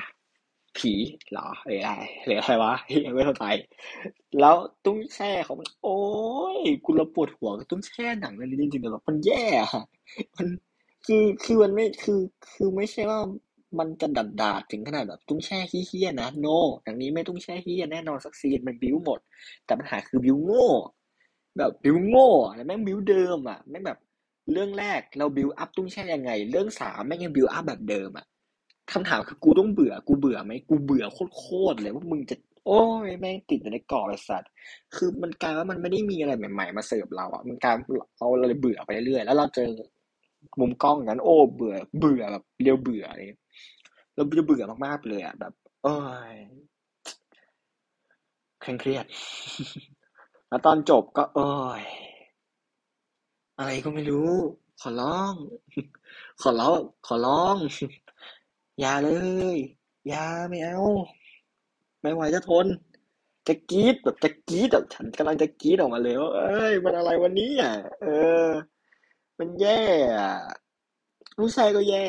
[0.78, 0.94] ผี
[1.32, 2.74] เหรอหรืออะไรหรืออะไรวะ
[3.06, 3.46] ยังไม่เข้าใจ
[4.40, 6.00] แล้วตุ้งแช่เขามัน โอ้
[6.56, 9.84] ยกูละปวดหัวกับตุ้งแช่หนังเรื่องนี้จริงๆเลยแบบมันแย่อะ
[10.38, 10.48] มัน
[11.06, 12.20] คือคือมันไม่คือ
[12.54, 13.20] คือไม่ใช่ว่า
[13.80, 16.48] มันจะดัดดาดถึงขนาดแบบตุ้งแช่เหี้ยๆนะ no
[16.84, 19.20] อย่างนี้ไม่ตุ้งแช่เหี้ยแน่นอนสักซีนมันบิวหมด
[19.66, 20.68] แต่ปัญหาคือบิวโง่
[21.58, 24.00] แบบบิวโง่แล้วแม่งบิวเดิมอะแม่งแบบ
[24.52, 28.26] เรื่องแรกเราบิวอัพตุ้งแช่ยังไง เรื่องสามแม่งยังบิวอัพแบบเดิมอะ
[28.92, 31.06] คำถามคือกูต้องเบื่อ กูเบื่อไหมกูเบื่อ
[31.38, 34.52] โคตรเลยว่ามึงจะ โอ้ยแม่งติดอยู่ในกรอบไอ้สัตว์
[34.96, 37.76] คือมันกลายว่ามันไม่ได้มีอะไรใหม่ ๆ มาเสิร์ฟเราอะมันกลาย
[38.18, 39.70] เราเลยเบื่อไปเรื่อยๆแล้วเราเจอ
[40.60, 43.20] มุมกล้องกันโอ้เบื่อเบื่อแบบเรียวเบื่ออะไร
[44.14, 45.96] เราจะเบื่อมากๆเลยอะแบบโอ้
[46.34, 46.36] ย
[48.62, 49.06] เคร่งเครียด
[50.48, 51.84] แล้วตอนจบก็เอ้ย
[53.58, 54.32] อะไรก็ไม่รู้
[54.82, 55.34] ขอร้อง
[56.42, 57.58] ขอร้อง ขอร้อง
[58.80, 59.10] อย่าเล
[59.56, 59.58] ย
[60.08, 60.80] อย่าไม่เอา
[62.02, 62.66] ไม่ไหวจะทน
[63.48, 68.08] จะกรีดแบบจะกรีดแบบฉันกำลังจะกรีดออกมาเลยว่าเอ้ย มันอะไรวันนี้อะ เอ
[68.46, 68.48] อ
[69.40, 69.82] มันแย่
[70.18, 70.34] อะ
[71.38, 72.06] ผู้ชายก็แย่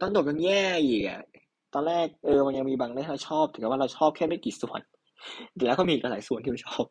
[0.00, 1.22] ตอนจบยังแย่อีกอะ
[1.78, 4.80] ตอนแรกเออมันยังมีบางเรื่องที่เราชอบถึงว่าเราชอบแค่ไม่กี่ส่วน
[5.66, 6.84] แล้วก็มีอีกหลายส่วนที่เราชอบ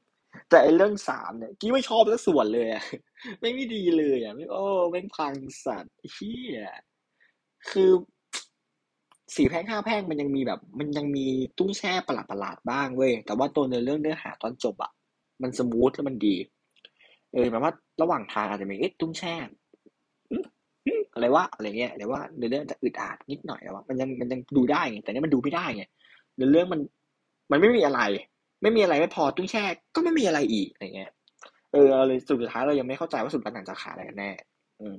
[0.50, 2.84] แต่ไอ้เรื่องสามเนี่ยกี้ไม่ชอบสักส่วนเลยอะ
[3.40, 5.34] ไม่ไม่ดีเลยอะไม่โอ้ไม่พัง
[5.66, 6.60] สัสเหี้ย
[7.70, 7.92] คือ
[9.36, 11.26] สี่แพร่งห้าแพร่งมันยังมีแบบ มันยังมี
[11.58, 14.92] ตุ้งแช่ประหลาดประหลาดบ้างเว้ยแต่ว่าตัวเนื้อเรื่องเนื้อหาตอนจบอะ
[15.42, 16.36] มัน smooth แล้วมันดี
[17.32, 19.36] เออหมายว่าระหว่างทางอาจจะมีเอ๊ะตุ้งแช่
[21.16, 25.84] อะไรวะอะไรเงี้ยหรือว่าเรื่องจะอึดอัดนิดหน่อยแต่ว่ามันยังมันยังดูได้ไงแต่นี่มันดูไม่ได้ไง
[26.36, 26.80] เนื้อเรื่องมัน
[27.52, 28.02] มันไม่มีอะไร
[28.62, 29.64] ไม่มีอะไรไม่พอตุ้งแช่
[29.96, 31.12] ก็ไม่มีอะไรอีกอะไรเงี้ย
[31.72, 34.32] เออเลยสุดท้ายเรายังไม่เข้าใจว่าสุดท้ายหนังจะขาดอะไรกันแน่
[34.80, 34.98] อืม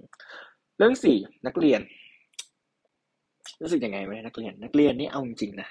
[0.79, 1.81] เรื่องสี่นักเรียน
[3.63, 5.69] รู้สึกยังไงไหมนักเรียน นักเรียนนี่เอาจริงๆนะ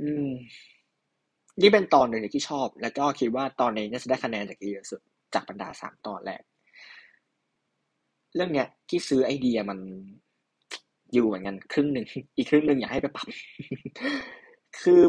[0.00, 0.30] อืม
[1.62, 5.00] นี่เป็นตอนหนึ่งที่ชอบ แล้วก็คิดว่าตอนนี้น่าจะได้คะแนนจากเยอะสุด
[5.34, 6.42] จากบรรดาสามตอนแรก
[8.34, 9.78] เรื่องเนี้ยที่ซื้อไอเดียมัน
[11.12, 13.26] อยู่เหมือนกันครึ่งหนึ่งอีกครึ่งหนึ่งอยากให้ไปปรับ
[14.80, 15.00] คือ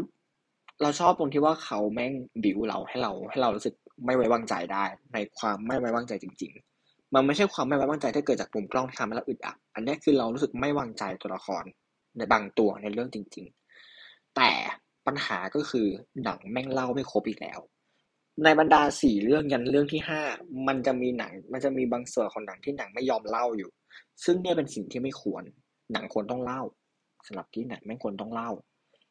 [0.81, 3.73] เราชอบตรงที่ว่าเขาแม่งบิวเราให้เรา ให้เรารู้สึก
[4.05, 6.51] ไม่ไว้วางใจได้ ในความไม่ไว้วางใจจริง
[6.83, 11.63] ๆ มันไม่ใช่ความไม่ไว้วางใจที่เกิดจากมุมกล้องที่ทำให้เราอึดอัดอันนี้คือเรารู้สึกไม่วางใจตัวละคร
[12.17, 13.45] ในบางตัวในเรื่องจริง
[13.91, 14.51] ๆ แต่
[15.07, 15.87] ปัญหาก็คือ
[16.23, 17.59] หนังแม่งเล่าไม่ครบอีกแล้ว
[18.43, 20.21] ในบรรดาสี่เรื่องยันเรื่องที่ห้า
[20.67, 23.69] มันจะมีหนัง มันจะมีบางส่วนของหนังที่หนังไม่ยอมเล่าอยู่
[24.25, 25.43] ซึ่งเนี่ยเป็นสิ่งที่ไม่ควร
[25.93, 26.61] หนังควรต้องเล่า
[27.27, 28.51] สำหรับที่หนังไม่ควรต้องเล่า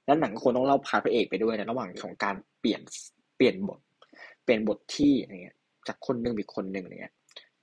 [0.07, 2.81] และหนังควรต้องเล่าพาพระเอกไปด้วยในระหว่างของการเปลี่ยน
[3.37, 3.81] เปลี่ยนบท
[4.45, 5.57] เปลี่ยนบทที่อะไรเงี้ย
[5.89, 7.15] จากคนหนึ่งอีกคนหนึ่งอะไรเงี้ย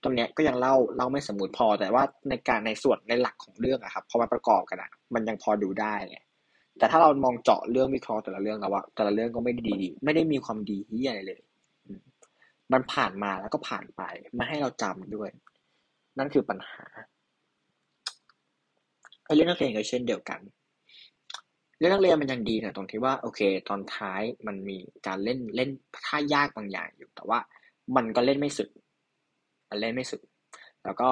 [0.03, 6.19] ตรงเนี้ยก็ยังเล่าเล่าไม่สมบูรณ์พอแต่ว่าในการในส่วนในหลักของเรื่องอะครับพอมาประกอบกันอะมันยังพอดูได้ไง
[6.77, 11.39] แต่ถ้าเรามองเจาะเรื่องวิเคราะห์แต่ละเรื่องแล้วว่าแต่ละเรื่องก็ไม่ได้ดี ไม่ได้มีความดีที่อะไรเลย
[12.73, 14.01] มันผ่านมาแล้วก็ผ่านไป
[14.35, 15.29] ไม่ให้เราจำด้วย
[16.17, 16.85] นั่นคือปัญหา
[19.35, 20.39] เรื่องนักเรียนก็เช่นเดียวกัน
[21.79, 24.77] เรื่องนักเรียนมันยังดีนะตรงที่ว่า โอเค ตอนท้ายมันมี
[25.07, 25.69] การเล่นเล่น
[26.07, 27.39] ท่ายากบางอย่างอยู่ แต่ว่า
[27.95, 28.69] มันก็เล่นไม่สุด
[29.69, 30.21] มันเล่นไม่สุด
[30.83, 31.09] แล้วก็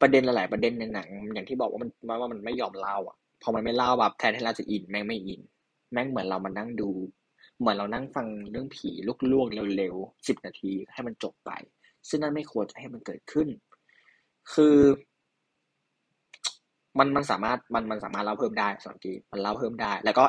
[0.00, 5.40] ประเด็นหลาย ๆ ประเด็นในหนัง อย่างที่บอกว่ามันว่ามันไม่ยอมเล่าอะพอมันไม่เล่าแบบแทนที่เราจะอินแม่งไม่อิน
[5.92, 6.90] แม่งเหมือนเรามานั่งดู
[7.62, 9.12] เหมือนเรานั่งฟังเรื่องผีลว
[9.44, 11.50] กๆเร็วๆสิบนาทีให้มันจบไป
[12.08, 13.48] ซึ่งนั่นไม่ควรจะให้มันเกิดขึ้น
[14.52, 14.78] คือ
[16.98, 20.24] มันมันสามารถมันมันสามารถเล่าเพิ่มได้สองทีมันเล่าเพิ่มได้ แล้วก็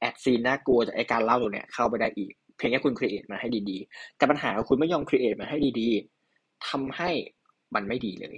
[0.00, 7.10] add scene น่ากลัวจากไอ้การเล่าตรงเนี้ยเข้าไปได้อีก เพียงแค่คุณ create มาให้ดีๆ แต่ปัญหาคุณไม่ยอม create มาให้ดีๆทำให้
[7.74, 8.36] มันไม่ดีเลย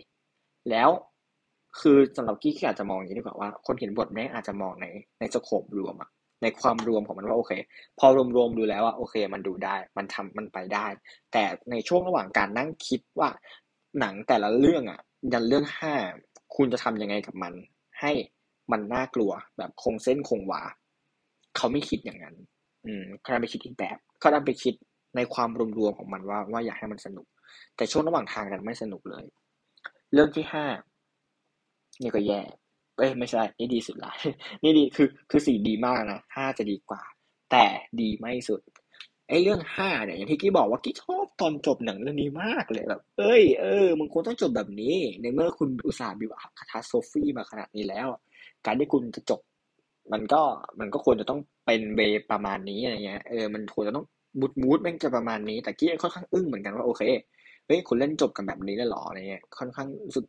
[0.71, 0.91] แล้ว
[1.81, 4.87] คือสำหรับกี้ที่อาจจะมองอย่างนี้ดีกว่าว่า คนเขียนบทเนี่ยอาจจะมองใน
[5.19, 6.11] ในสโคปรวมอะ
[6.43, 7.53] ในความรวมของมันว่าโอเค
[7.99, 10.87] พอรวมๆดูแล้วว่าโอเค มันดูได้ มันทำมันไปได้
[11.33, 13.29] แต่ในช่วงระหว่างการนั่งคิดว่า
[14.01, 15.01] หนังแต่ละเรื่องอะ
[15.33, 15.95] ยันเรื่องห้า
[16.57, 17.53] คุณจะทำยังไงกับมัน
[18.01, 18.13] ให้
[18.73, 20.63] มันน่ากลัวแบบคงเส้นคงวา
[21.57, 22.35] เขาไม่คิดอย่างนั้น
[22.87, 24.75] อืมเขาดันไปคิดอีกแบบเขาดันไปคิด
[25.17, 27.27] ในความรวมๆของมันว่าว่าอยากให้มันสนุก
[27.77, 29.25] แต่ช่วงระหว่างทางนั้นไม่สนุกเลย
[30.13, 30.67] เรื่องที่ห้า
[32.03, 32.41] นี่ก็แย่
[32.99, 34.13] เอ้ยไม่ใช่ นี่ดีสุดละ
[34.63, 37.03] นี่ดีคือคือสี่ดีมากนะห้าจะดีกว่า
[37.51, 37.65] แต่
[38.01, 38.61] ดีไม่สุด
[39.29, 48.09] ไอ้เรื่องห้าเนี่ยอย่างที่กี้บอกว่ากี้ชอบตอนจบหนังเรื่องนี้มากเลยแบบเอ้ยเออมึงควรต้องจบแบบนี้ ในเมื่อคุณอุตส่าห์บิวคาทาโซฟีมาขนาดนี้แล้ว
[48.67, 49.41] การที่คุณจะจบ
[50.13, 50.43] มันก็
[50.81, 54.07] มันก็ควรจะต้องเป็นเบประมาณนี้อะไรเงี้ยเออมันควรจะต้อง
[54.41, 57.03] บูดมูดแม่งจะประมาณนี้ แต่กี้ค่อนข้างอึ้งเหมือนกันว่าโอเค
[57.67, 60.25] เฮ้ยคุณเล่นจบกันแบบนี้เลยหรออะไรเงี้ยค่อนข้างรู้สึก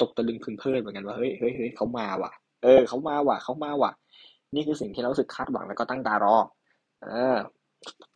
[0.00, 3.92] ตกตะลึงพึงเพลิดเหมือนกันว่าเฮ้ยเฮ้ยเฮ้ยเขามาว่ะ เออเขามาว่ะเขามาว่ะ
[4.54, 6.36] นี่คือสิ่งที่เราสึกคาดหวังแล้วก็ตั้งตารอ
[7.02, 7.36] เออ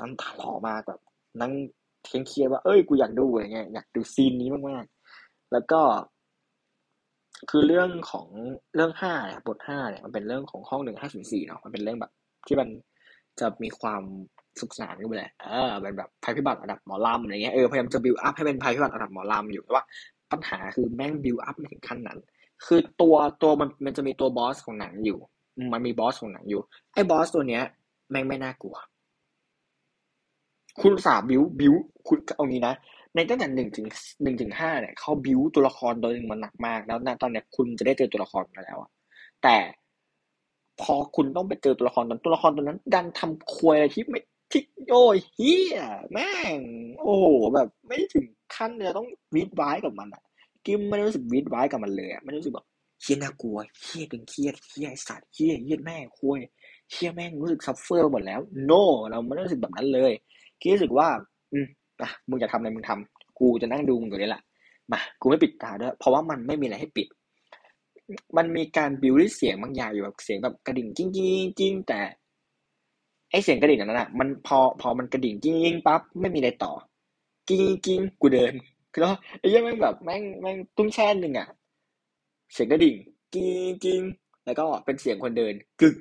[0.01, 1.01] ตั้งตารอมากแบบ
[1.41, 1.53] นั่ง
[2.05, 5.81] เคียงเคียว่าเอ้ยกูอยากดูอะไรเงี้ยอยากดูซีนนี้มากๆ แล้วก็
[7.51, 8.27] คือเรื่องของ
[8.75, 12.13] เรื่องห้าเนี่ยบทห้าเนี่ยมันเป็นเรื่องของห้องหนึ่งห้าศูนย์สี่เนาะมันเป็นเรื่องแบบ
[12.47, 12.69] ที่มัน
[13.41, 14.03] จะมีความ
[14.61, 19.85] สนุกสนานกันไปเลยเออเป็นแบบภัยพิบัติระดับหมอลำอะไรเงี้ย เออ พยายามจะบิวอัพให้เป็นภัยพิบัติระดับหมอลำอยู่แต่ว่า
[20.33, 22.19] ปัญหาคือแม่งบิวอัพถึงขั้นนั้น
[22.67, 25.19] คือตัวตัวมันมันจะมีตัว boss ของหนังอยู่
[25.73, 26.61] มันมี boss ของหนังอยู่
[26.95, 27.63] ไอ้ boss ตัวเนี้ย
[28.11, 28.77] แม่งไม่น่ากลัว
[30.81, 31.75] คุณสาบิวบิว
[32.09, 32.75] คุณเอางี้นะ
[33.15, 33.87] ในตั้งแต่หนึ่งถึง
[34.23, 38.91] หนึ่งถึงห้าเนี่ยเขาบิวตัวละครตัวหนึ่งมันหนักมาก แล้วตอนเนี้ยคุณจะได้เจอตัวละครมาแล้วอะ
[39.43, 39.57] แต่
[40.81, 45.79] พอคุณต้องไปเจอตัวละครนั้นตัวละครตัวนั้น ดันทำควยอะไรที่ไม่ ที่โอ้ยเฮีย
[46.13, 46.59] แม่ง
[47.01, 50.23] โอ้โหแบบไม่ถึงขั้นจะต้องหวีดว้ายกับมันอะ
[50.67, 52.67] กี้ไม่รู้สึกหวีดว้ายกับมันเลยอะไม่รู้สึกแบบ
[53.03, 56.39] เหี้ยน่ากลัวเหี้ยตึงเครียดเหี้ยสัตว์เหี้ยเหี้ยแม่งควย
[56.91, 58.73] เหี้ยแม่งรู้สึก suffer หมดแล้ว no
[59.11, 60.13] เราไม่รู้สึกแบบนั้นเลย
[60.61, 61.09] คิดรู้สึกว่า
[61.53, 61.67] อืม
[62.03, 64.43] อะมึงจะทำอะไรมึงทำกูจะนั่งดูมึงอยู่นี่แหละ
[64.93, 67.07] มากูไม่ปิดตาด้วยเพราะว่ามันไม่มีอะไรให้ปิด
[68.37, 72.01] มันมีการบิวด้วยเสียงบางอย่างอยู่แบบเสียงแบบกระดิ่งจิ้งจิ้งจิ้งแต่
[73.31, 76.73] ไอเสียงกระดิ่งนั้นอะมันพอพอมันกระดิ่งกิ้งกิ้งปั๊บไม่มีอะไรต่อ
[77.49, 78.55] กิ้งกิ้งกูเดิน
[79.01, 81.49] แล้วไอ้ยังแม่งแบบแม่งแม่งตุ้งแช่นหนึ่งอะ
[82.53, 82.97] เสียงกระดิ่ง
[83.35, 84.01] กิ้งกิ้ง
[84.45, 85.97] แล้วก็เป็นเสียงคนเดิน กึก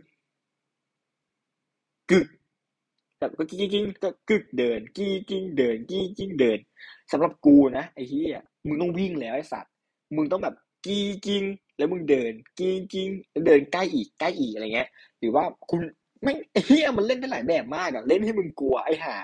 [2.12, 2.28] กึก
[3.20, 6.60] แบบก็กิ้งกิ้งก็กึกเดิน กิ้งกิ้งเดิน กิ้งกิ้งเดิน
[7.12, 9.74] สำหรับกูนะไอ้เหี้ยมึงต้องวิ่งแล้วไอ้สัตว์
[10.16, 11.44] มึงต้องแบบกิ้งกิ้ง
[11.78, 15.82] แล้วมึงเดินกิ้งกิ้งแล้วเดินใกล้อีกใกล้อีกอะไรเงี้ย หรือว่าคุณ
[16.28, 16.36] ไม่
[16.68, 19.18] เหี้ยมันเล่นได้หลายแบบมากอะเล่นให้มึงกลัวไอ้ห่า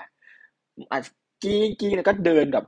[0.90, 1.04] อาจ
[1.42, 2.64] กี้กี้แล้วก็เดินแบบ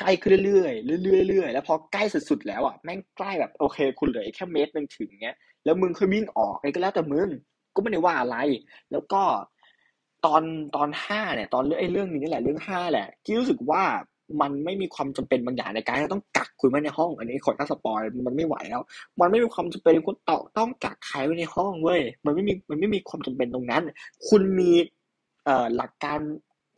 [0.00, 7.28] ใกล้ขึ้นเรื่อยๆเรื่อยๆเรื่อยๆแล้วพอใกล้สุดๆแล้วอะแม่งใกล้แบบโอเค คุณเหลือแค่เมตรนึงถึงเงี้ยแล้วมึงค่อยวิ่งออกไอ้ก็แล้วแต่มึง
[7.74, 8.36] ก็ไม่ได้ว่าอะไร
[8.92, 9.22] แล้วก็
[10.24, 10.42] ตอน
[10.76, 13.82] ตอนห้าเนี่ย ตอนเรื่องไอ้เรื่องนี้นี่แหละเรื่องห้าแหละที่รู้สึกว่า
[14.40, 18.82] มันไม่มีความจำเป็นบางอย่างในการต้องกักคุณไว้ในห้อง อันนี้ขอถ้าสปอยมันไม่ไหวแล้ว
[19.20, 23.82] มันไม่มีความจำเป็นคุณต้องต้องกักใครไว้ในห้องเว้ยมันไม่มีมันไม่มีความจำเป็นตรงนั้น
[24.28, 24.70] คุณมี
[25.44, 26.18] เอ่อหลักการ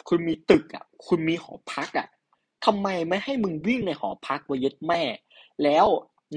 [0.09, 2.09] คุณมีตึกอะ คุณมีหอพักอะ
[2.65, 5.01] ทำไมไม่ให้มึงวิ่งในหอพักวายึดแม่
[5.65, 5.87] แล้ว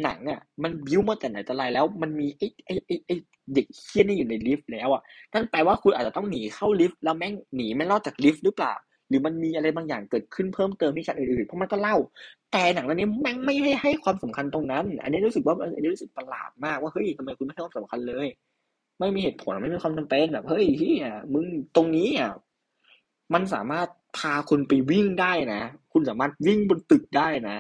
[0.03, 3.15] หนังอะ มันบิ้วมาแต่ไหนแต่ไรแล้ว มันมีไอ้ไอ้ไอ้ไอ้
[3.53, 5.01] เด็กเหี้ยนี่อยู่ในลิฟต์แล้วอะ
[5.33, 8.73] นั่นแปลว่าคุณอาจจะต้องหนีเข้าลิฟต์แล้วแม่งหนีไม่รอดจากลิฟต์หรือเปล่า
[9.11, 11.95] หรือมันมีอะไรบางอย่างเกิดขึ้นเพิ่มเติมที่ฉากอื่นๆเพราะมันก็เล่า
[12.51, 18.27] แต่หนังเรื่องนี้แม่งไม่ให้ให้ความสำคัญตรงนั้น อันนี้รู้สึกว่าอันนี้รู้สึกประหลาดมากว่าเฮ้ยทำไมคุณไม่ให้ความสำคัญเลย
[18.99, 21.45] ไม่มีเหตุผลไม่มีความจำเป็นแบบเฮ้ยที่อะมึง
[21.75, 22.31] ตรงนี้อะ
[23.33, 25.61] มันสามารถพาคุณไปวิ่งได้นะ
[25.93, 27.57] คุณสามารถวิ่งบนตึกได้นะ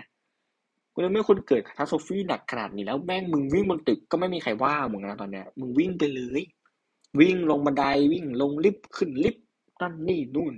[0.93, 6.41] คุณไม่คนเกิด catastrophe หนักขนาดนี้แล้วแม่งมึงวิ่งบนตึกก็ไม่มีใครว่ามึงนะตอนเนี้ยมึงวิ่งไปเลย
[7.19, 7.83] วิ่งลงบันได
[8.13, 9.43] วิ่งลงลิฟต์ขึ้นลิฟต์
[9.81, 10.53] นั่นนี่นู่น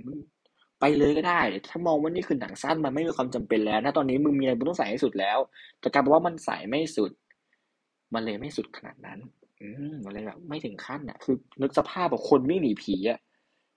[0.84, 5.38] ไปเลยก็ได้ ถ้ามองว่านี่คือหนังสั้นมันไม่มีความจำเป็นแล้วนะตอนนี้มึงมีอะไรมึงต้องใส่ให้สุดแล้ว
[5.80, 7.10] แต่กลายเป็นว่ามันใส่ไม่สุด
[8.14, 9.18] มันเลยไม่สุดขนาดนั้น
[9.60, 13.18] อืมมันเลยแบบไม่ถึงขั้นอะ คือนึกสภาพแบบคนวิ่งหนีผีอะ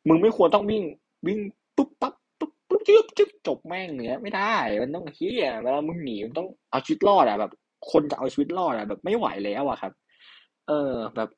[0.08, 0.84] มึงไม่ควรต้องวิ่ง
[1.28, 1.40] วิ่ง
[1.76, 7.52] ปุ๊บปั๊บปุ๊บปุ๊บจึ๊บจึ๊บจบแม่งเนี้ยไม่ได้ มันต้องเฮียเวลามึงหนีมันต้องเอาชีวิตรอดอะแบบ
[7.92, 9.94] คนจะเอาชีวิตรอดอะแบบไม่ไหวแล้วอะครับ
[10.68, 11.30] เออ แบบ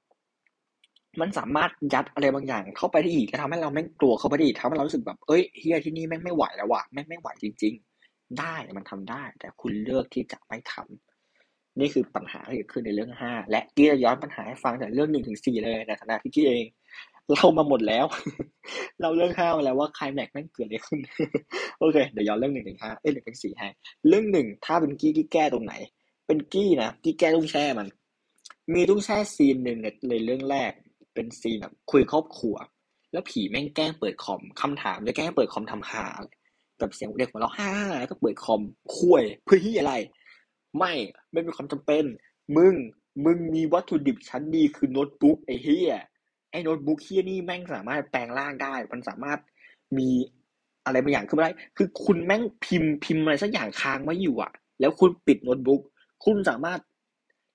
[1.22, 7.74] มันสามารถยัดอะไรบางอย่างเข้าไปได้อีกแล้วทำให้เราแม่งกลัวเข้าไปได้อีกทำให้เรารู้สึกแบบเอ้ยเฮียที่นี่แม่งไม่ไหวแล้วว่ะแม่งไม่ไหวจริง
[8.06, 16.66] ๆ ได้มันทำได้ แต่คุณเลือกที่จะไม่ทำนี่คือปัญหาที่เกิดขึ้นในเรื่องห้าและกี้จะย้อนปัญหาให้ฟังแต่เรื่องหนึ่งถึงสี่เลยในฐานะที่กี้เอง
[17.34, 18.06] เรามาหมดแล้ว
[19.02, 21.00] เราเรื่องห้ามาแล้วว่าใครแม็กแม่งเกิดอะไรขึ้น
[21.80, 23.68] โอเคเดี๋ยวย้อนเรื่องหนึ่งถึงห้าเอ้ยหนึ่งถึงสี่ให้
[24.08, 25.74] เรื่องหนึ่งถ้าเป็นกี้กี้แก้ตรงไหน
[26.28, 27.88] เป็นกี้นะกี้แก้ตุ้งแช่มัน
[28.74, 29.78] มีตุ้งแช่ scene หนึ่ง
[30.10, 30.72] ในเรื่องแรก
[31.14, 32.56] เป็น scene แบบคุยครอบครัว
[33.12, 36.06] แล้วผีแม่งแกล้งเปิดคอมคำถามจะแกล้งเปิดคอมทำห่า
[36.80, 38.62] แบบเสียงเด็กหัวเราะฮ่าแล้วก็เปิดคอม
[38.98, 39.94] คุยเพื่อที่อะไร
[40.78, 40.94] ไม่
[41.32, 42.04] ไม่มีความจำเป็น
[42.58, 42.76] มึง
[43.26, 45.96] มึงมีวัตถุดิบชั้นดีคือโน้ตบุ๊กไอ้เหี้ย
[46.52, 49.40] ไอ้โน้ตบุ๊กเหี้ยนี่แม่งสามารถแปลงร่างได้ มันสามารถ
[49.98, 50.10] มี
[50.86, 55.82] อะไรบางอย่างขึ้นมาได้ คือคุณแม่งพิมพ์พิมพ์อะไรสักอย่างค้างไว้อยู่อะแล้วคุณปิดโน้ตบุ๊ก
[56.26, 56.80] คุณสามารถ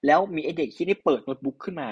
[0.06, 1.88] แล้วมีไอเด็กที่ได้เปิดโน้ตบุ๊กขึ้นมา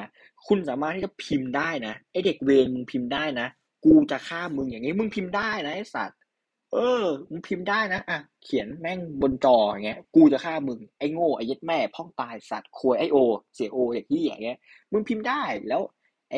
[0.47, 3.49] คุณสามารถที่จะพิมพ์ได้นะไอเด็กเวรมึงพิมพ์ได้นะ
[3.85, 6.19] กูจะฆ่ามึงอย่างนี้มึงพิมพ์ได้นะไอสัตว์
[6.73, 13.17] เออ มึงพิมพ์ได้นะอะเขียนแม่งบนจออย่างเงี้ย กูจะฆ่ามึงไอโง่ไอยัดแม่พ่องตายสัตว์ควยไอโอ
[13.55, 14.59] เสียโออย่างที่อย่างเงี้ย
[14.93, 15.81] มึงพิมพ์ได้แล้ว
[16.31, 16.37] ไอ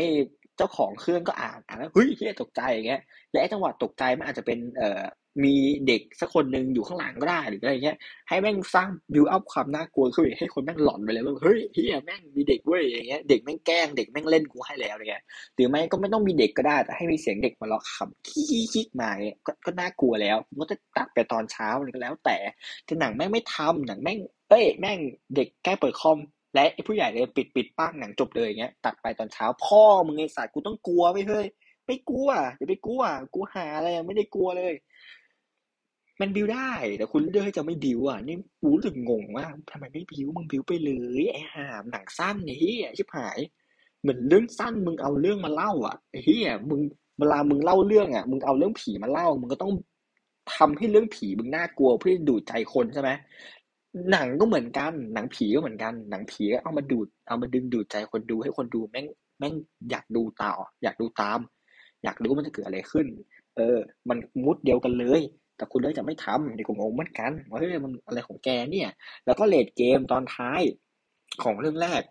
[0.57, 5.03] เจ้าของเครื่องก็อ่านอ่านแล้วเฮ้ยเฮียตกใจอย่างเงี้ยและไอจังหวะตกใจมันอาจจะเป็นเอ่อ
[5.43, 5.55] มี
[5.89, 7.97] เด็กสักคนหนึ่งอยู่ข้างหลังก็ได้หรืออะไรเงี้ย
[8.29, 22.37] ให้แม่งสร้างบิวอัพความน่ากลัวขึ้นให้คนแม่งหลอนไปเลยว่าเฮ้ยเฮียแม่งมีเด็กเว้ยอย่างเงี้ยเด็กแม่งแกล้งเด็กแม่งเล่นกูให้แล้วอะไรเงี้ยหรือไม่ก็ไม่ต้องมีเด็กก็ได้แต่ให้มีเสียงเด็กมาล้อขำขี้ขี้มาเงี้ยก็น่ากลัวแล้วก็จะตัดไปตอนเช้าอะไรก็แล้ว แต่
[22.85, 24.19] แต่หนังแม่งไม่ทำหนังแม่ง
[24.51, 24.99] เอ้ยแม่ง
[25.37, 26.19] เด็กแก้เปิดคอม
[26.55, 31.47] และผู้ใหญ่เลยปิดปิดปั้งหนังจบเลยอย่างเงี้ยตัดไปตอนเช้าพ่อมึงไอ้สัตว์กูต้องกลัวไปเฮ้ย
[31.87, 33.03] ไม่กลัวอย่าไปกลัว
[33.35, 34.75] กูหาอะไรไม่ได้กลัวเลย
[36.21, 43.39] มันบิวได้ แต่คุณเลือกที่จะไม่บิวอะ นี่กูรู้สึกงงว่าทำไมไม่บิวมึงบิวไปเลยไอ้ห่ามหนังสั้นเหี้ยชิบหาย
[44.01, 46.81] เหมือนเรื่องสั้นมึงเอาเรื่องมาเล่า อะเหี้ยมึง
[47.19, 49.73] เวลามึงเล่าเรื่องอะ มึงเอาเรื่องผีมาเล่า มึงก็ต้อง
[50.55, 53.11] ทำให้เรื่องผีมึงน่ากลัวเพื่อดูดใจคนใช่ไหม
[54.11, 59.07] หนังก็เหมือนกัน หนังผีก็เหมือนกัน หนังผีก็เอามาดูด เอามาดึงดูดใจคนดูให้คนดูแม่ง
[59.39, 59.55] แม่ง
[59.91, 61.41] อยากดูต่ออยากดูตาม
[62.05, 63.07] อยากรู้มันจะเกิดอะไรขึ้น
[63.57, 65.21] เออ มันมุดเดียวกันเลย
[65.57, 68.89] แต่คุณเลือกจะไม่ทำนี่กูงงเหมือนกันว่าเฮ้ยมันอะไรของแกเนี่ย
[69.27, 70.61] แล้วก็เลดเกมตอนท้าย
[71.43, 72.03] ของเรื่องแรก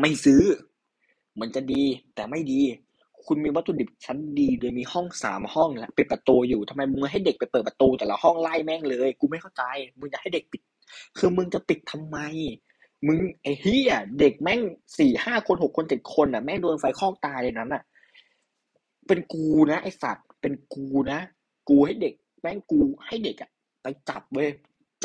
[0.00, 0.42] ไม่ซื้อ
[1.40, 1.82] มันจะดี
[2.14, 2.60] แต่ไม่ดี
[3.26, 9.62] คุณมีวัตถุดิบชั้นดีโดยมีห้องสามห้องแหละปิดประตูอยู่ทำไมมึงให้เด็กไปเปิดประตู แต่ละห้องไล่แม่งเลย กูไม่เข้าใจ
[9.98, 10.62] มึงอยากให้เด็กปิด
[11.18, 12.18] คือมึงจะปิดทำไม
[13.06, 14.60] มึงไอ้เฮียเด็กแม่ง
[14.98, 17.82] สี่ห้าคนหกคนเจ็ดคนอะแม่งโดนไฟคอกตายเลยนั้นอะ
[19.06, 21.20] เป็นกูนะไอสัตว์เป็นกูนะ
[21.68, 23.50] กูให้เด็ก แม่งกูให้เด็กอะ
[23.82, 24.48] ไปจับเว้ย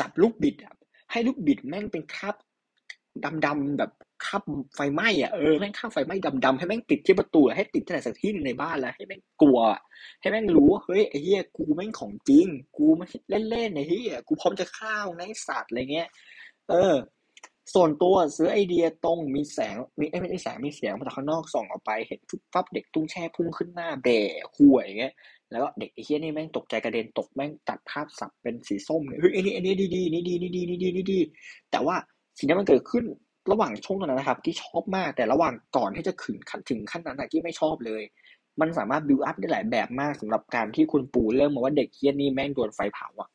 [0.00, 0.74] จับลูกบิดอะ
[1.10, 2.34] ให้ลูกบิดแม่งเป็นคราบ
[3.46, 3.90] ดำๆแบบ
[4.26, 4.42] คราบ
[4.74, 9.58] ไฟไหม้อะเออแม่งคราบไฟไหม้ดำๆให้แม่งติดที่ประตูให้ติดที่ไหนสักที่นึงในบ้านแล้วให้แม่งกลัว
[10.20, 12.46] ให้แม่งรู้ว่าเฮ้ยไอ้เหี้ยกูแม่งของจริง
[12.76, 13.06] กูไม่
[13.50, 16.08] เล่นๆไอ้เหี้ยกูพร้อมจะฆ่าในสัตว์อะไรเงี้ย
[16.70, 16.94] เออ
[17.74, 25.14] ส่วนตัวซื้อไอเดียตรงมีแสงมีไม่ได้แสงมีเสียงมาจากข้างนอกส่องออกไปเห็นฟุบฟับเด็กตุ้งแช่พุ่งขึ้นหน้าแบะห่วยอย่างเงี้ย
[25.50, 31.20] แล้วก็เด็กไอ้เหี้ยนี่แม่งตกใจกระเด็นตกแม่งตัดภาพสับเป็นสีส้มเลยเฮ้ยไอ้นี่ไอ้นี่ดีดีนี่ดีนี่ดีนี่ดีนี่ดี
[31.70, 31.96] แต่ว่า
[32.38, 33.04] สิ่งที่มันเกิดขึ้น
[33.52, 38.02] ระหว่างช่วงนั้นนะครับ ที่ชอบมากแต่ระหว่างก่อนที่จะถึงขั้นถึงขั้นนั้นที่ไม่ชอบเลย
[38.60, 43.28] มันสามารถบิวอัพได้หลายแบบมากสำหรับการที่คุณปู่เริ่มมาว่าเด็กเฮี้ยนี่แม่งโดนไฟเผาอะ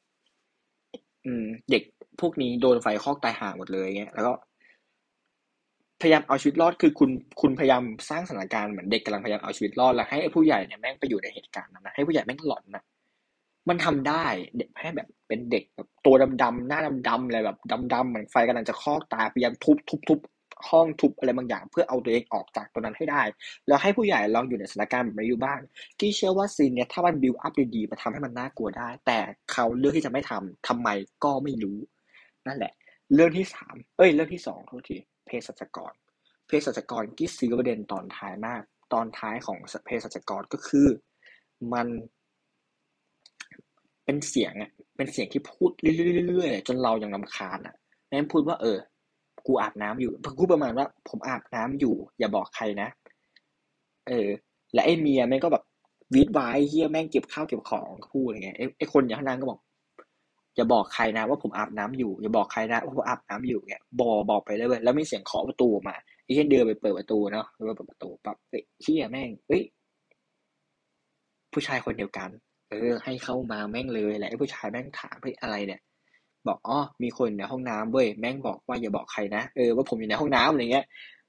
[1.26, 1.84] อืม เด็ก
[2.22, 4.34] พวกนี้โดนไฟคอกตายห่าหมดเลยเงี้ยแล้วก็
[6.02, 7.10] พยายามเอาชีวิตรอดคือคุณ
[7.42, 12.84] คุณพยายามสร้างสถานการณ์เหมือนเด็กกำลังพยายามเอาชีวิตรอดแล้วให้ผู้ใหญ่เนี่ยแม่งไปอยู่ในเหตุการณ์นั้นนะให้ผู้ใหญ่แม่งหลอนนะ
[13.70, 14.26] มันทำได้
[14.58, 16.80] เด็กให้แบบเป็นเด็กแบบตัวดำๆหน้า
[17.10, 17.58] ดำๆอะไรแบบ
[17.94, 20.20] ดำๆเหมือนไฟกำลังจะคอกตาพยายามทุบทุบทุบ
[20.70, 23.22] ห้องทุบอะไรบางอย่าง เพื่อเอาตัวเองออกจากตรงนั้นให้ได้
[23.68, 25.60] แล้วให้ผู้ใหญ่ลองอยู่ในสถานการณ์แบบนี้อยู่บ้าง
[26.00, 29.20] ที่เชื่อว่าซีนเนี้ยถ้ามันบิวอัพดีๆมันทำให้มันน่ากลัวได้ แต่
[29.52, 30.90] เขาเลือกที่จะไม่ทำทำไม
[31.24, 31.78] ก็ไม่รู้
[32.48, 32.74] นั่นแหละ
[33.14, 35.92] เรื่องที่สามเอ้ย เรื่องที่สองโทษทีเภสัชกร
[36.48, 38.62] เภสัชกรที่ซื้อประเด็นตอนท้ายมาก
[38.94, 40.88] ตอนท้ายของเภสัชกรก็คือ
[41.74, 41.88] มัน
[44.06, 47.76] เป็นเสียงอะเป็นเสียงที่พูดเรื่อยๆจนเรายังรำคาญอะ
[48.08, 48.78] แม่งพูดว่า เออ
[49.48, 52.90] กูอาบน้ำอยู่พูดประมาณว่า ผมอาบน้ำอยู่ อย่าบอกใครนะ
[54.08, 54.30] เออ
[54.74, 55.64] และไอ้เมียแม่งก็แบบ
[56.16, 59.60] วิดไว้เฮียแม่งเก็บข้าวเก็บของพูดอะไรเงี้ยไอ้คนอย่างนั้นก็บอก
[60.56, 69.64] อย่าบอกใครนะว่าผมอาบน้ำอยู่อย่าบอกใครนะว่าผมอาบน้ำอยู่เงี้ยบอกบอกไปเลยเว้ยแล้วมีเสียงเคาะประตูมาไอ้เฮียเดินไปเปิดประตูเนาะไปเปิดประตูปั๊บเฮ้ยเฮียแม่งเฮ้ย
[71.54, 72.30] ผู้ชายคนเดียวกัน
[72.70, 75.80] เออ ให้เข้ามาแม่งเลยแหละไอ้ผู้ชายแม่งถามเฮ้ยอะไรเนี่ย
[76.48, 80.86] บอกอ๋อมีคนในห้องน้ำเว้ยแม่งบอกว่าอย่าบอกใครนะเออว่าผมอยู่ในห้องน้ำอะไรเงี้ย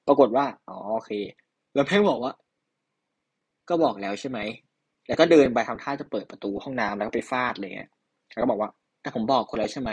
[0.07, 1.11] ปรากฏว่าอ๋อโอเค
[1.75, 2.33] แล้วแม่งบอกว่า
[3.69, 4.39] ก็บอกแล้วใช่ไหม
[5.07, 7.91] แล้วก็เดินไปทำท่าจะเปิดประตูห้องน้ำแล้วก็ไปฟาดเลยเงี้ย
[8.31, 8.71] แล้วก็บอกว่า
[9.03, 9.91] แต่ผมบอกคุณแล้วใช่ไหม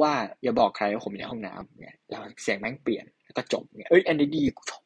[0.00, 0.12] ว่า
[0.42, 4.42] อย่าบอกใครว่าผมอยู่ในห้องน้ำเนี่ยแล้วเสียงแม่งเปลี่ยนแล้วก็จบเนี่ยเอ้ยอันนี้ดี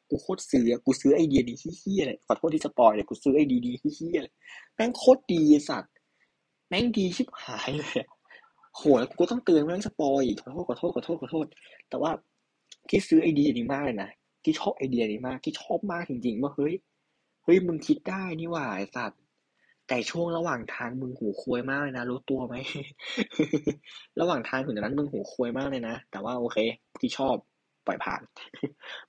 [0.09, 4.33] กูโคตรซื้อกูซื้อไอเดียดีเหี้ยเลยขอโทษที่ spoil เลยกูซื้อไอเดียดีเหี้ยเลย
[4.75, 5.93] แม่งโคตรดีสัตว์
[6.69, 7.91] แม่งดีชิบหายเลย
[8.75, 11.45] โหแล้วกูต้องเตือนแม่ง spoil ขอโทษขอโทษขอโทษขอโทษ
[11.89, 12.11] แต่ว่า
[12.89, 14.09] ที่ซื้อไอเดียนี้มากเลยนะ
[14.43, 16.73] ที่ชอบไอเดียนี้มากที่ชอบมากจริงๆว่าเฮ้ย
[17.43, 19.19] เฮ้ยมึงคิดได้นี่หว่าไอสัตว์
[19.87, 22.55] แต่ช่วงระหว่างทางมึงหูควยมากเลยนะ รู้ตัวไหม
[24.19, 26.57] ระหว่างทางถึงนั้นมึงหูควยมากเลยนะ แต่ว่าโอเค
[26.99, 27.35] ที่ชอบ
[27.87, 28.21] ปล่อยผ่าน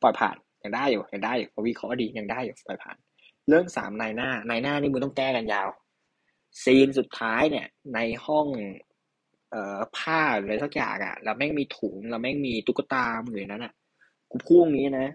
[0.03, 2.97] ปล่อยผ่านยังได้อยู่ยังได้อยู่พอวิเคราะห์ดียังได้อยู่ปล่อยผ่าน
[3.49, 5.69] เรื่องสามนายหน้านายหน้านี่มึงต้องแก้กันยาว
[6.63, 8.47] ซีนสุดท้ายเนี่ย ในห้อง
[9.51, 13.73] เอ่อผ้าอะไรสักอย่างอะ แล้วแม่งมีถุงแล้วแม่งมีตุ๊กตามอยู่นั้นอะ
[14.31, 15.09] กูพูดงี้นะ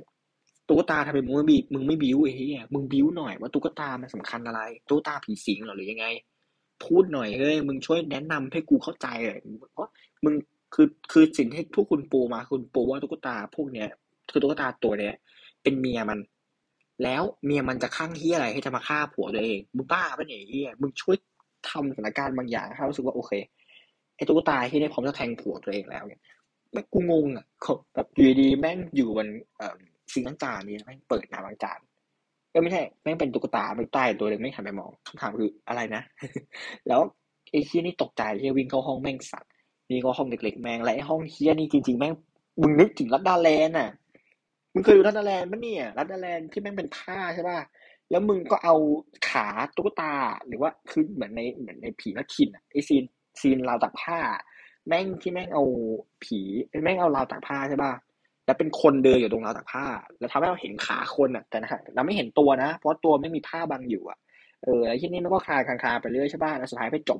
[0.67, 6.05] ตุ๊กตาทำไมมึงไม่บีมึงไม่บิ้วไอ้เหี้ยมึงบิ้วหน่อยว่าตุ๊กตามันสำคัญอะไร ตุ๊กตาผีสิงหรอหรือยังไง
[6.83, 9.39] พูดหน่อยเฮ้ยมึงช่วยแนะนำให้กูเข้าใจเลย
[9.73, 9.89] เพราะ
[10.23, 10.33] มึง
[10.73, 13.89] คือคือสิ่งที่ทุกคุณปูมาคุณปูว่าตุ๊กตาพวกเนี้ย
[14.31, 15.13] คือตุ๊กตาตัวเนี้ย
[15.63, 16.19] เป็นเมียมัน
[17.03, 21.15] แล้วเมียมันจะข้างเฮียอะไรให้จะมาฆ่าผัวตัวเองมึงบ้าปะเนี่ยเฮียมึงช่วย
[21.69, 23.31] ทำสถานการณ์บางอย่างให้รู้สึกว่าโอเค
[24.15, 26.21] ไอ้ตุ๊กตาที่ได้พร้อมจะแทงผัวตัวเองแล้วเนี่ย
[26.71, 27.45] แม่กูงงอะ
[27.93, 29.77] แบบอยู่ดีแม่งอยู่บนเอ่อ
[30.13, 31.79] ซิงค์ล้างจานนี่แม่งเปิดน้ำล้างจาน
[32.53, 36.01] ก็ไม่ใช่แม่งเป็นตุ๊กตาไปใต้ตัวเลยไม่หันไปมองคำถามคืออะไรนะ
[36.87, 37.01] แล้ว
[37.51, 39.51] ไอ้เฮียนี่ตกใจเฮียวิ่งเข้าห้องแม่งสัตว์
[39.89, 42.13] นี่ก็ห้องเล็กๆแม่งและไอ้ห้องเฮียนี่จริงๆแม่ง
[42.61, 43.89] มึงนึกถึงรัดดาแลนอะ
[44.73, 47.59] มึงเคยดูรัดดาแลนปะเนี่ยรัดดาแลนที่แม่งเป็นผ้าใช่ป่ะ
[48.11, 48.75] แล้วมึงก็เอา
[49.29, 50.13] ขาตุ๊กตา
[50.47, 53.03] หรือว่าคือเหมือนในเหมือนในผีนักขินอะไอซีน
[53.41, 54.19] ซีนราวตากผ้า
[54.87, 55.63] แม่งที่แม่งเอา
[56.23, 56.39] ผี
[56.83, 57.91] แม่งเอาราวตากผ้าใช่ป่ะ
[58.45, 59.85] แล้วเป็นคนเดินอยู่ตรงราวตากผ้า
[60.19, 64.17] แล้วทำให้เราเห็นขาคนอะ แต่นะฮะเราไม่เห็นตัวนะ เพราะตัวไม่มีผ้าบังอยู่อะ
[64.63, 67.19] เออ แล้วที่นี่มันก็คลาคลาไปเรื่อยใช่ป่ะ แล้วสุดท้ายไปจบ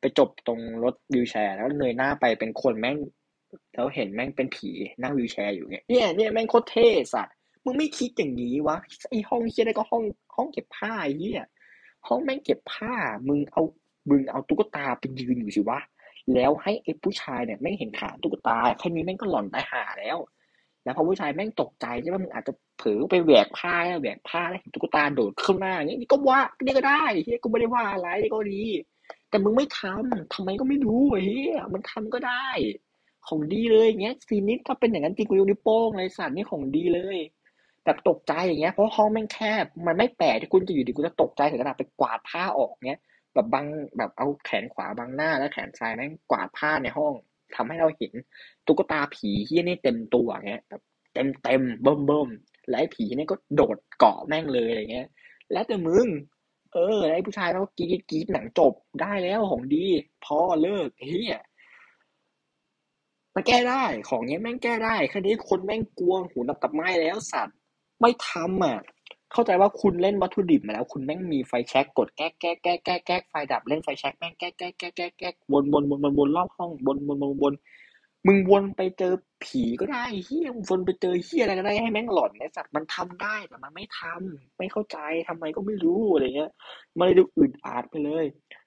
[0.00, 2.96] ไปจบตรงรถวิวแชร์ แล้วเงยหน้าไปเป็นคนแม่ง
[3.74, 4.70] แล้วเห็นแม่งเป็นผี
[5.02, 8.76] นั่งวิวแชร์อยู่เนี่ย เนี่ยเนี่ยแม่งโคตรเท่สัตว์ มึงไม่คิดอย่างนี้วะ
[9.10, 10.02] ไอห้องเฮียได้ก็ห้อง
[10.36, 11.44] ห้องเก็บผ้าเฮีย
[12.08, 12.94] ห้องแม่งเก็บผ้า
[13.28, 13.62] มึงเอา
[14.10, 15.78] มึงเอาตุ๊กตาไปยืนอยู่สิวะ
[16.34, 20.18] แล้วให้ไอ้ผู้ชายเนี่ยแม่งเห็นขาตุ๊กตา แค่นี้แม่งก็หล่อนตายหาแล้ว
[20.86, 28.62] แล้วพอผู้ชายแม่งตกใจใช่ไหมมึงอาจจะเผลอไปแหวกผ้าแหวกผ้าแล้วเห็นตุ๊กตาโดดขึ้นมาอย่างนี้นี่ก็ว่านี่ก็ได้เฮียกูไม่ได้ว่าอะไรนี่ก็ดี
[29.30, 32.48] แต่มึงไม่ทำทำไมก็ไม่รู้เฮียมันทำก็ได้
[33.28, 37.18] ของดีเลยอย่างเงี้ยซีนนี้ถ้าเป็นอย่างนั้นจริงกูยกนิ้วโป้งเลยสัตว์นี่ของดีเลย
[37.84, 43.00] แบบตกใจอย่างเงี้ยเพราะห้องแม่งแคบ มันไม่แปลกที่คุณจะอยู่ดีคุณจะตกใจถึงขนาดไปกวาดผ้าออกเงี้ย
[43.34, 47.14] แบบบังแบบเอาแขนขวาบังหน้าแล้วแขนซ้ายแม่งกวาดผ้าในห้อง
[47.54, 48.12] ทำให้เราเห็น
[48.66, 50.82] ตุ๊กตาผีที่นี่เต็มตัวเงี้ยแบบ
[51.14, 52.28] เต็มเต็มเบิ่มเบิ่ม
[52.68, 55.08] และไอ้ผีนี่ก็โดดเกาะแม่งเลยอะไรเงี้ย
[55.52, 56.06] แล้วแต่มึง
[56.72, 59.86] เออไอ้ผู้ชายเขากรีดกรีดหนังจบได้แล้วของดี
[60.24, 61.40] พอเลิกเฮีย
[63.34, 67.58] มันแก้ได้ของเงี้ยแม่งแก้ได้แค่นี้คนแม่งกลัวหูนับกับไม้แล้วสัตว์
[68.00, 68.78] ไม่ทำอะ
[69.32, 77.54] เข้าใจว่าคุณเล่นวัตถุดิบมาแล้ว คุณแม่งมีไฟแช็กกดแก๊กแก๊กแก๊กแก๊กแก๊กไฟดับเล่นไฟแช็กแม่งแก๊กแก๊กแก๊กแก๊กแก๊กวนวนวนวนวนรอบห้องวนวนวนวน
[78.26, 79.12] มึงวนไปเจอ
[79.44, 86.52] ผีก็ได้เฮียวนไปเจอเฮียอะไรก็ได้ให้แม่งหลอนไอ้สัตว์มันทำได้แต่มันไม่ทำไม่เข้าใจทำไมก็ไม่รู้อะไรเงี้ย
[86.98, 88.24] มันเลยดูอึดอัดไปเลย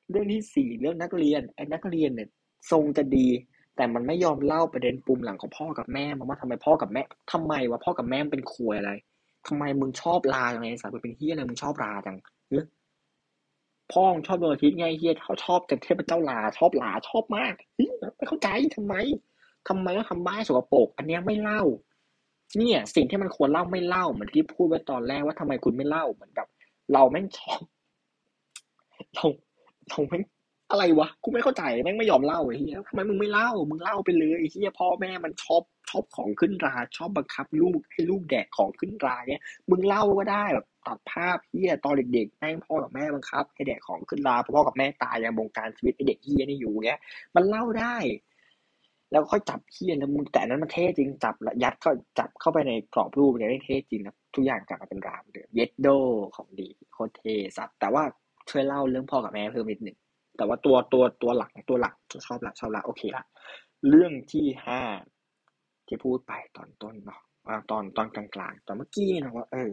[0.09, 2.29] เรื่องที่สี่เรื่องนักเรียนไอ้นักเรียนเนี่ย
[2.71, 3.27] ทรงจะดี
[3.75, 7.01] แต่มันไม่ยอมเล่าประเด็นปุ่มหลังของพ่อกับแม่มาว่าทำไมพ่อกับแม่
[7.31, 8.91] ทำไมวะพ่อกับแม่เป็นควยอะไร
[9.47, 12.17] ทำไมมึงชอบลาจังไงสัตว์มึงเป็นเฮียอะไรมึงชอบลาจัง
[12.49, 12.65] เฮ้ย
[13.91, 18.93] พ่อมึงชอบดวงอาทิตย์ไงเฮียเขาชอบแต่เทพเจ้าลาชอบลาชอบมากเฮ้ยไม่เข้าใจทำไม
[19.67, 21.61] ทำไมต้องทำบ้าสกปรกอันเนี้ยไม่เล่า
[22.57, 26.47] เนี่ย สิ่งที่มันควรเล่าไม่เล่าเหมือนที่พูดไว้ตอนแรกว่าทำไมคุณไม่เล่าเหมือนแบบ
[26.93, 27.61] เราแม่งชอบ
[29.15, 29.25] เรา
[29.89, 30.23] เราแม่ง
[30.71, 46.99] อะไรวะกูไม่เข้าใจแม่งไม่ยอมเล่าไอ้เหี้ยทำไมมึงไม่เล่ามึงเล่าไปเลยไอ้เหี้ยพ่อแม่มันชอบชอบของขึ้นราชอบบังคับลูกให้ลูกแดกของขึ้นราเนี้ยมึงเล่าก็ได้แบบตัดภาพเหี้ยตอนเด็กๆแม่งพ่อกับแม่บังคับ ให้แดกของขึ้นราพ่อกับแม่ตายยังบงการชีวิตไอเด็กเหี้ยนี่อยู่เงี้ย
[47.35, 47.95] มันเล่าได้
[49.11, 55.87] แล้วค่อยจับเหี้ยแล้วมึงแต่นั้นมันเท่จริงจับแล้วยัดเข้าจับเข้าไปในกรอบรูปเนี่ยได้เท่จริงนะทุกอย่างกลับมาเป็นรามเดิมเย็ดโด
[56.35, 58.03] ของดีโคตรเท่สัตว์แต่ว่า
[58.49, 59.97] ช่วยเล่าเรื่องพ่อกับแม่เพิ่มนิดหนึ่ง
[60.39, 61.93] แต่ว่าตัวตัวตัวหลักตัวหลัก
[62.27, 63.23] ชอบละชอบละโอเคละ
[63.89, 64.81] เรื่องที่ห้า
[65.87, 67.21] ที่พูดไปตอนต้นเนาะ
[67.71, 69.69] ตอนตอนกลางๆตอนเมื่อกี้นะว่าเออ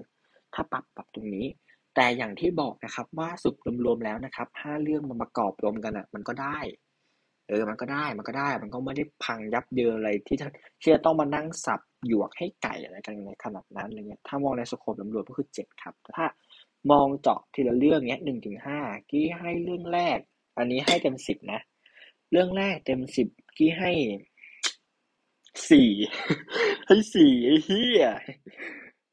[0.55, 1.47] ถ้าปรับปรับตรงนี้
[1.95, 3.55] แต่อย่างที่บอกนะครับว่าสุด
[3.85, 6.59] รวมๆแล้วนะครับห้าเรื่องมันประกอบรวมกันอะ มันก็ได้
[7.49, 10.47] เออ มันก็ได้มันก็ได้ มันก็ไม่ได้พังยับเยินอะไรที่จะ
[10.81, 16.27] ที่จะต้องมานั่งสับหยวกให้ไก่อะไรกันในขนาดนั้นอะไรเงี้ยถ้ามองในสโคปรวมๆก็คือเจ็ดครับถ้า
[16.91, 18.79] มองเจาะทีละเรื่องเนี้ยหนึ่งถึงห้า
[19.11, 20.19] กี้ให้เรื่องแรก
[20.59, 21.61] อันนี้ให้เต็มสิบนะ
[22.31, 23.29] เรื่องแรกเต็มสิบ
[23.59, 23.91] กี้ให้
[25.71, 25.91] สี่
[26.87, 28.05] ให้สี่ไอ้เหี้ย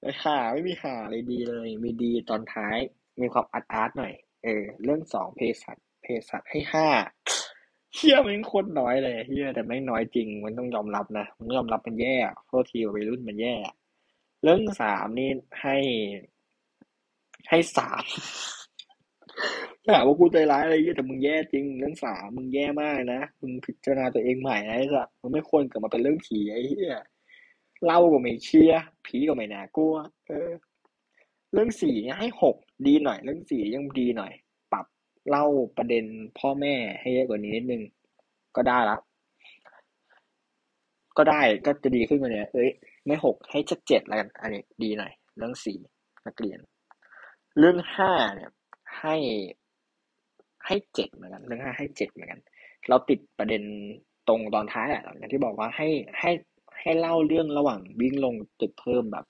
[0.02, 2.78] ไอ้หาไม่มีหาเลยดีเลย มีดีตอนท้าย
[3.22, 4.14] มีความอาร์ตอาร์ตหน่อย
[4.44, 6.88] เออ เรื่องสองเพสัตเพสัตให้ห้า
[7.96, 12.16] เฮียมันโคตรน้อยเลยเฮียแต่ไม่น้อยจริง มันต้องยอมรับนะมันยอมรับมันแย่
[12.48, 13.56] โทษทีวัยรุ่นมันแย่
[14.44, 15.30] เรื่องสามนี่
[15.62, 15.78] ให้
[17.50, 18.04] ให้สาม
[19.88, 26.98] ถามว่ากูใจร้ายอะไรเงี้ยแต่มึงแย่จริงเรื่องสามมึงแย่มากนะมึงพิจารณาตัวเองใหม่นะไอ้สัสมึงไม่ควรเกิดมาเป็นเรื่องผีไอ้เหี้ย
[27.86, 28.74] เล่าก็ไม่เชีย
[29.06, 29.96] ผีก็ไม่น่ากลัว
[30.28, 30.52] เออ
[31.54, 32.56] เรื่องสี่เนี่ยให้หก
[32.88, 34.34] ดีหน่อย เรื่องสี่ยังดีหน่อย
[34.72, 34.86] ปรับ
[35.30, 35.46] เล่า
[35.78, 36.06] ประเด็น
[36.40, 37.82] พ่อแม่ให้เยอะกว่านี้นิดนึง
[38.56, 38.98] ก็ได้ละ
[41.18, 42.70] ก็ได้ก็จะดีขึ้นกว่านี้เอ้ย
[43.06, 45.78] ไม่หกให้ชัดเจ็ดแล้วกัน อันนี้ดีหน่อย เรื่องสี่
[46.26, 46.60] นักเรียน
[47.60, 48.52] เรื่องห้าเนี่ย
[49.00, 49.16] ให้
[50.68, 52.40] ให้เจ็ดเหมือนกันเรื่องห้าให้เจ็ดเหมือนกัน
[52.90, 53.64] เราติดประเด็น
[54.28, 55.88] ตรงตอนท้ายแหละอย่างที่บอกว่าให้
[56.20, 56.32] ให้
[56.82, 59.26] ให้เล่าเรื่องระหว่างวิ่งลงตึกเพิ่มแบบ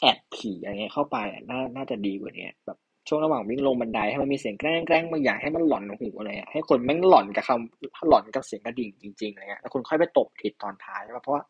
[0.00, 1.16] แอบผีอะไรเงี้ยเข้าไป
[1.50, 2.78] น่าน่าจะดีกว่านี้แบบ
[3.08, 11.42] ช่วงระหว่างวิ่งลงบันไดให้มันมีเสียงแกล้งแกล้งบางอย่างให้มันหลอนหูอะไรให้คนแม่งหลอนกับคำหลอนกับเสียงกระดิ่งจริงๆอะไรเงี้ยแล้วคุณค่อยไปตกผิดตอนท้ายเพราะว่า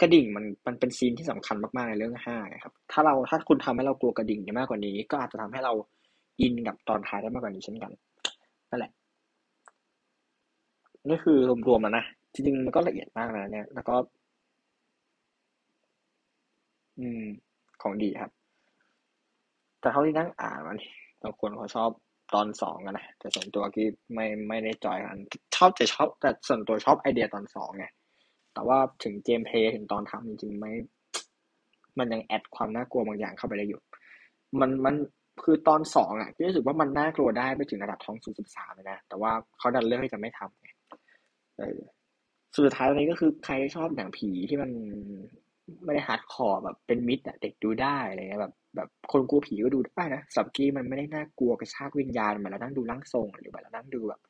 [0.00, 5.72] กระดิ่งมันมันเป็นซีนที่สำคัญมากๆในเรื่องห้าครับถ้าเราถ้าคุณทำให้เรากลัวกระดิ่งมากกว่านี้ ก็อาจจะทำให้เรา
[6.40, 7.92] อินกับตอนท้ายได้มากกว่านี้เช่นกัน
[8.70, 8.92] นั่นแหละ
[11.08, 11.38] นี่คือ
[11.68, 13.94] รวมๆแล้วนะจริงๆมันก็ละเอียดมากนะเนี่ย แล้วก็
[16.98, 17.24] อืม
[17.82, 18.30] ของดีครับ
[19.80, 20.78] แต่เท่าที่นั่งอ่านมัน
[21.22, 21.90] บางคนเขาชอบ
[22.34, 25.18] ตอนสองกันนะแต่ส่วนตัวกี้ไม่ไม่ได้ enjoy กัน
[25.56, 27.86] ชอบแต่ชอบ แต่ส่วนตัวชอบไอเดียตอนสองไง
[28.52, 30.72] แต่ว่าถึง gameplay ถึงตอนทำจริงๆไม่
[31.98, 33.80] มันยัง add ความน่ากลัวบางอย่างเข้าไปได้อยู่
[34.60, 34.94] มันมัน
[35.44, 40.68] คือตอนสองอะที่รู้สึกว่ามันน่ากลัวได้ไปถึงระดับท้องสูงสิบสามเลยนะ แต่ว่าเขาดันเลือกที่จะไม่ทำไง
[41.58, 41.78] เออ
[42.54, 44.70] สุดท้ายตอนนี้ก็คือใครชอบหนังผีที่มัน
[45.84, 54.20] ไม่ได้ hardcore แบบเป็น mid อะเด็กดูได้อะไรเงี้ยแบบแบบคนกลัวผีก็ดูได้นะสำหรับกี้มันไม่ได้น่ากลัวกระชากวิญญาณเหมือนเรานั่งดูร่างทรงหรือแบบเรานั่งดูแบบ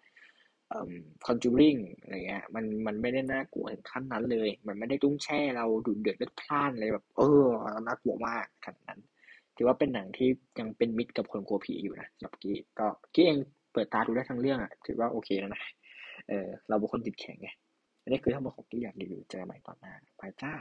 [1.27, 7.45] คอนจูริงอะไรเงี้ยมันมันไม่ได้น่ากลัวถึงขั้นนั้นเลย มันไม่ได้ตุ้งแช่เราดูเดือดเลือดพล่านเลยแบบ เออ
[7.87, 9.01] น่ากลัวมากขนาดนั้น
[9.59, 10.29] ถือว่าเป็นหนังที่
[10.59, 13.39] ยังเป็นมิตรกับคนกลัวผีอยู่นะสำหรับกี้ก็กี้เอง
[13.73, 15.63] เปิดตาดูได้ทั้งเรื่องอะถือว่าโอเคแล้วนะ
[16.29, 17.49] เออเราเป็นคนติดแข็งไง
[18.03, 20.53] อันนี้คือทั้งหมดของกี้อยากรีวิวเจอใหม่ตอนหน้าไปจ้า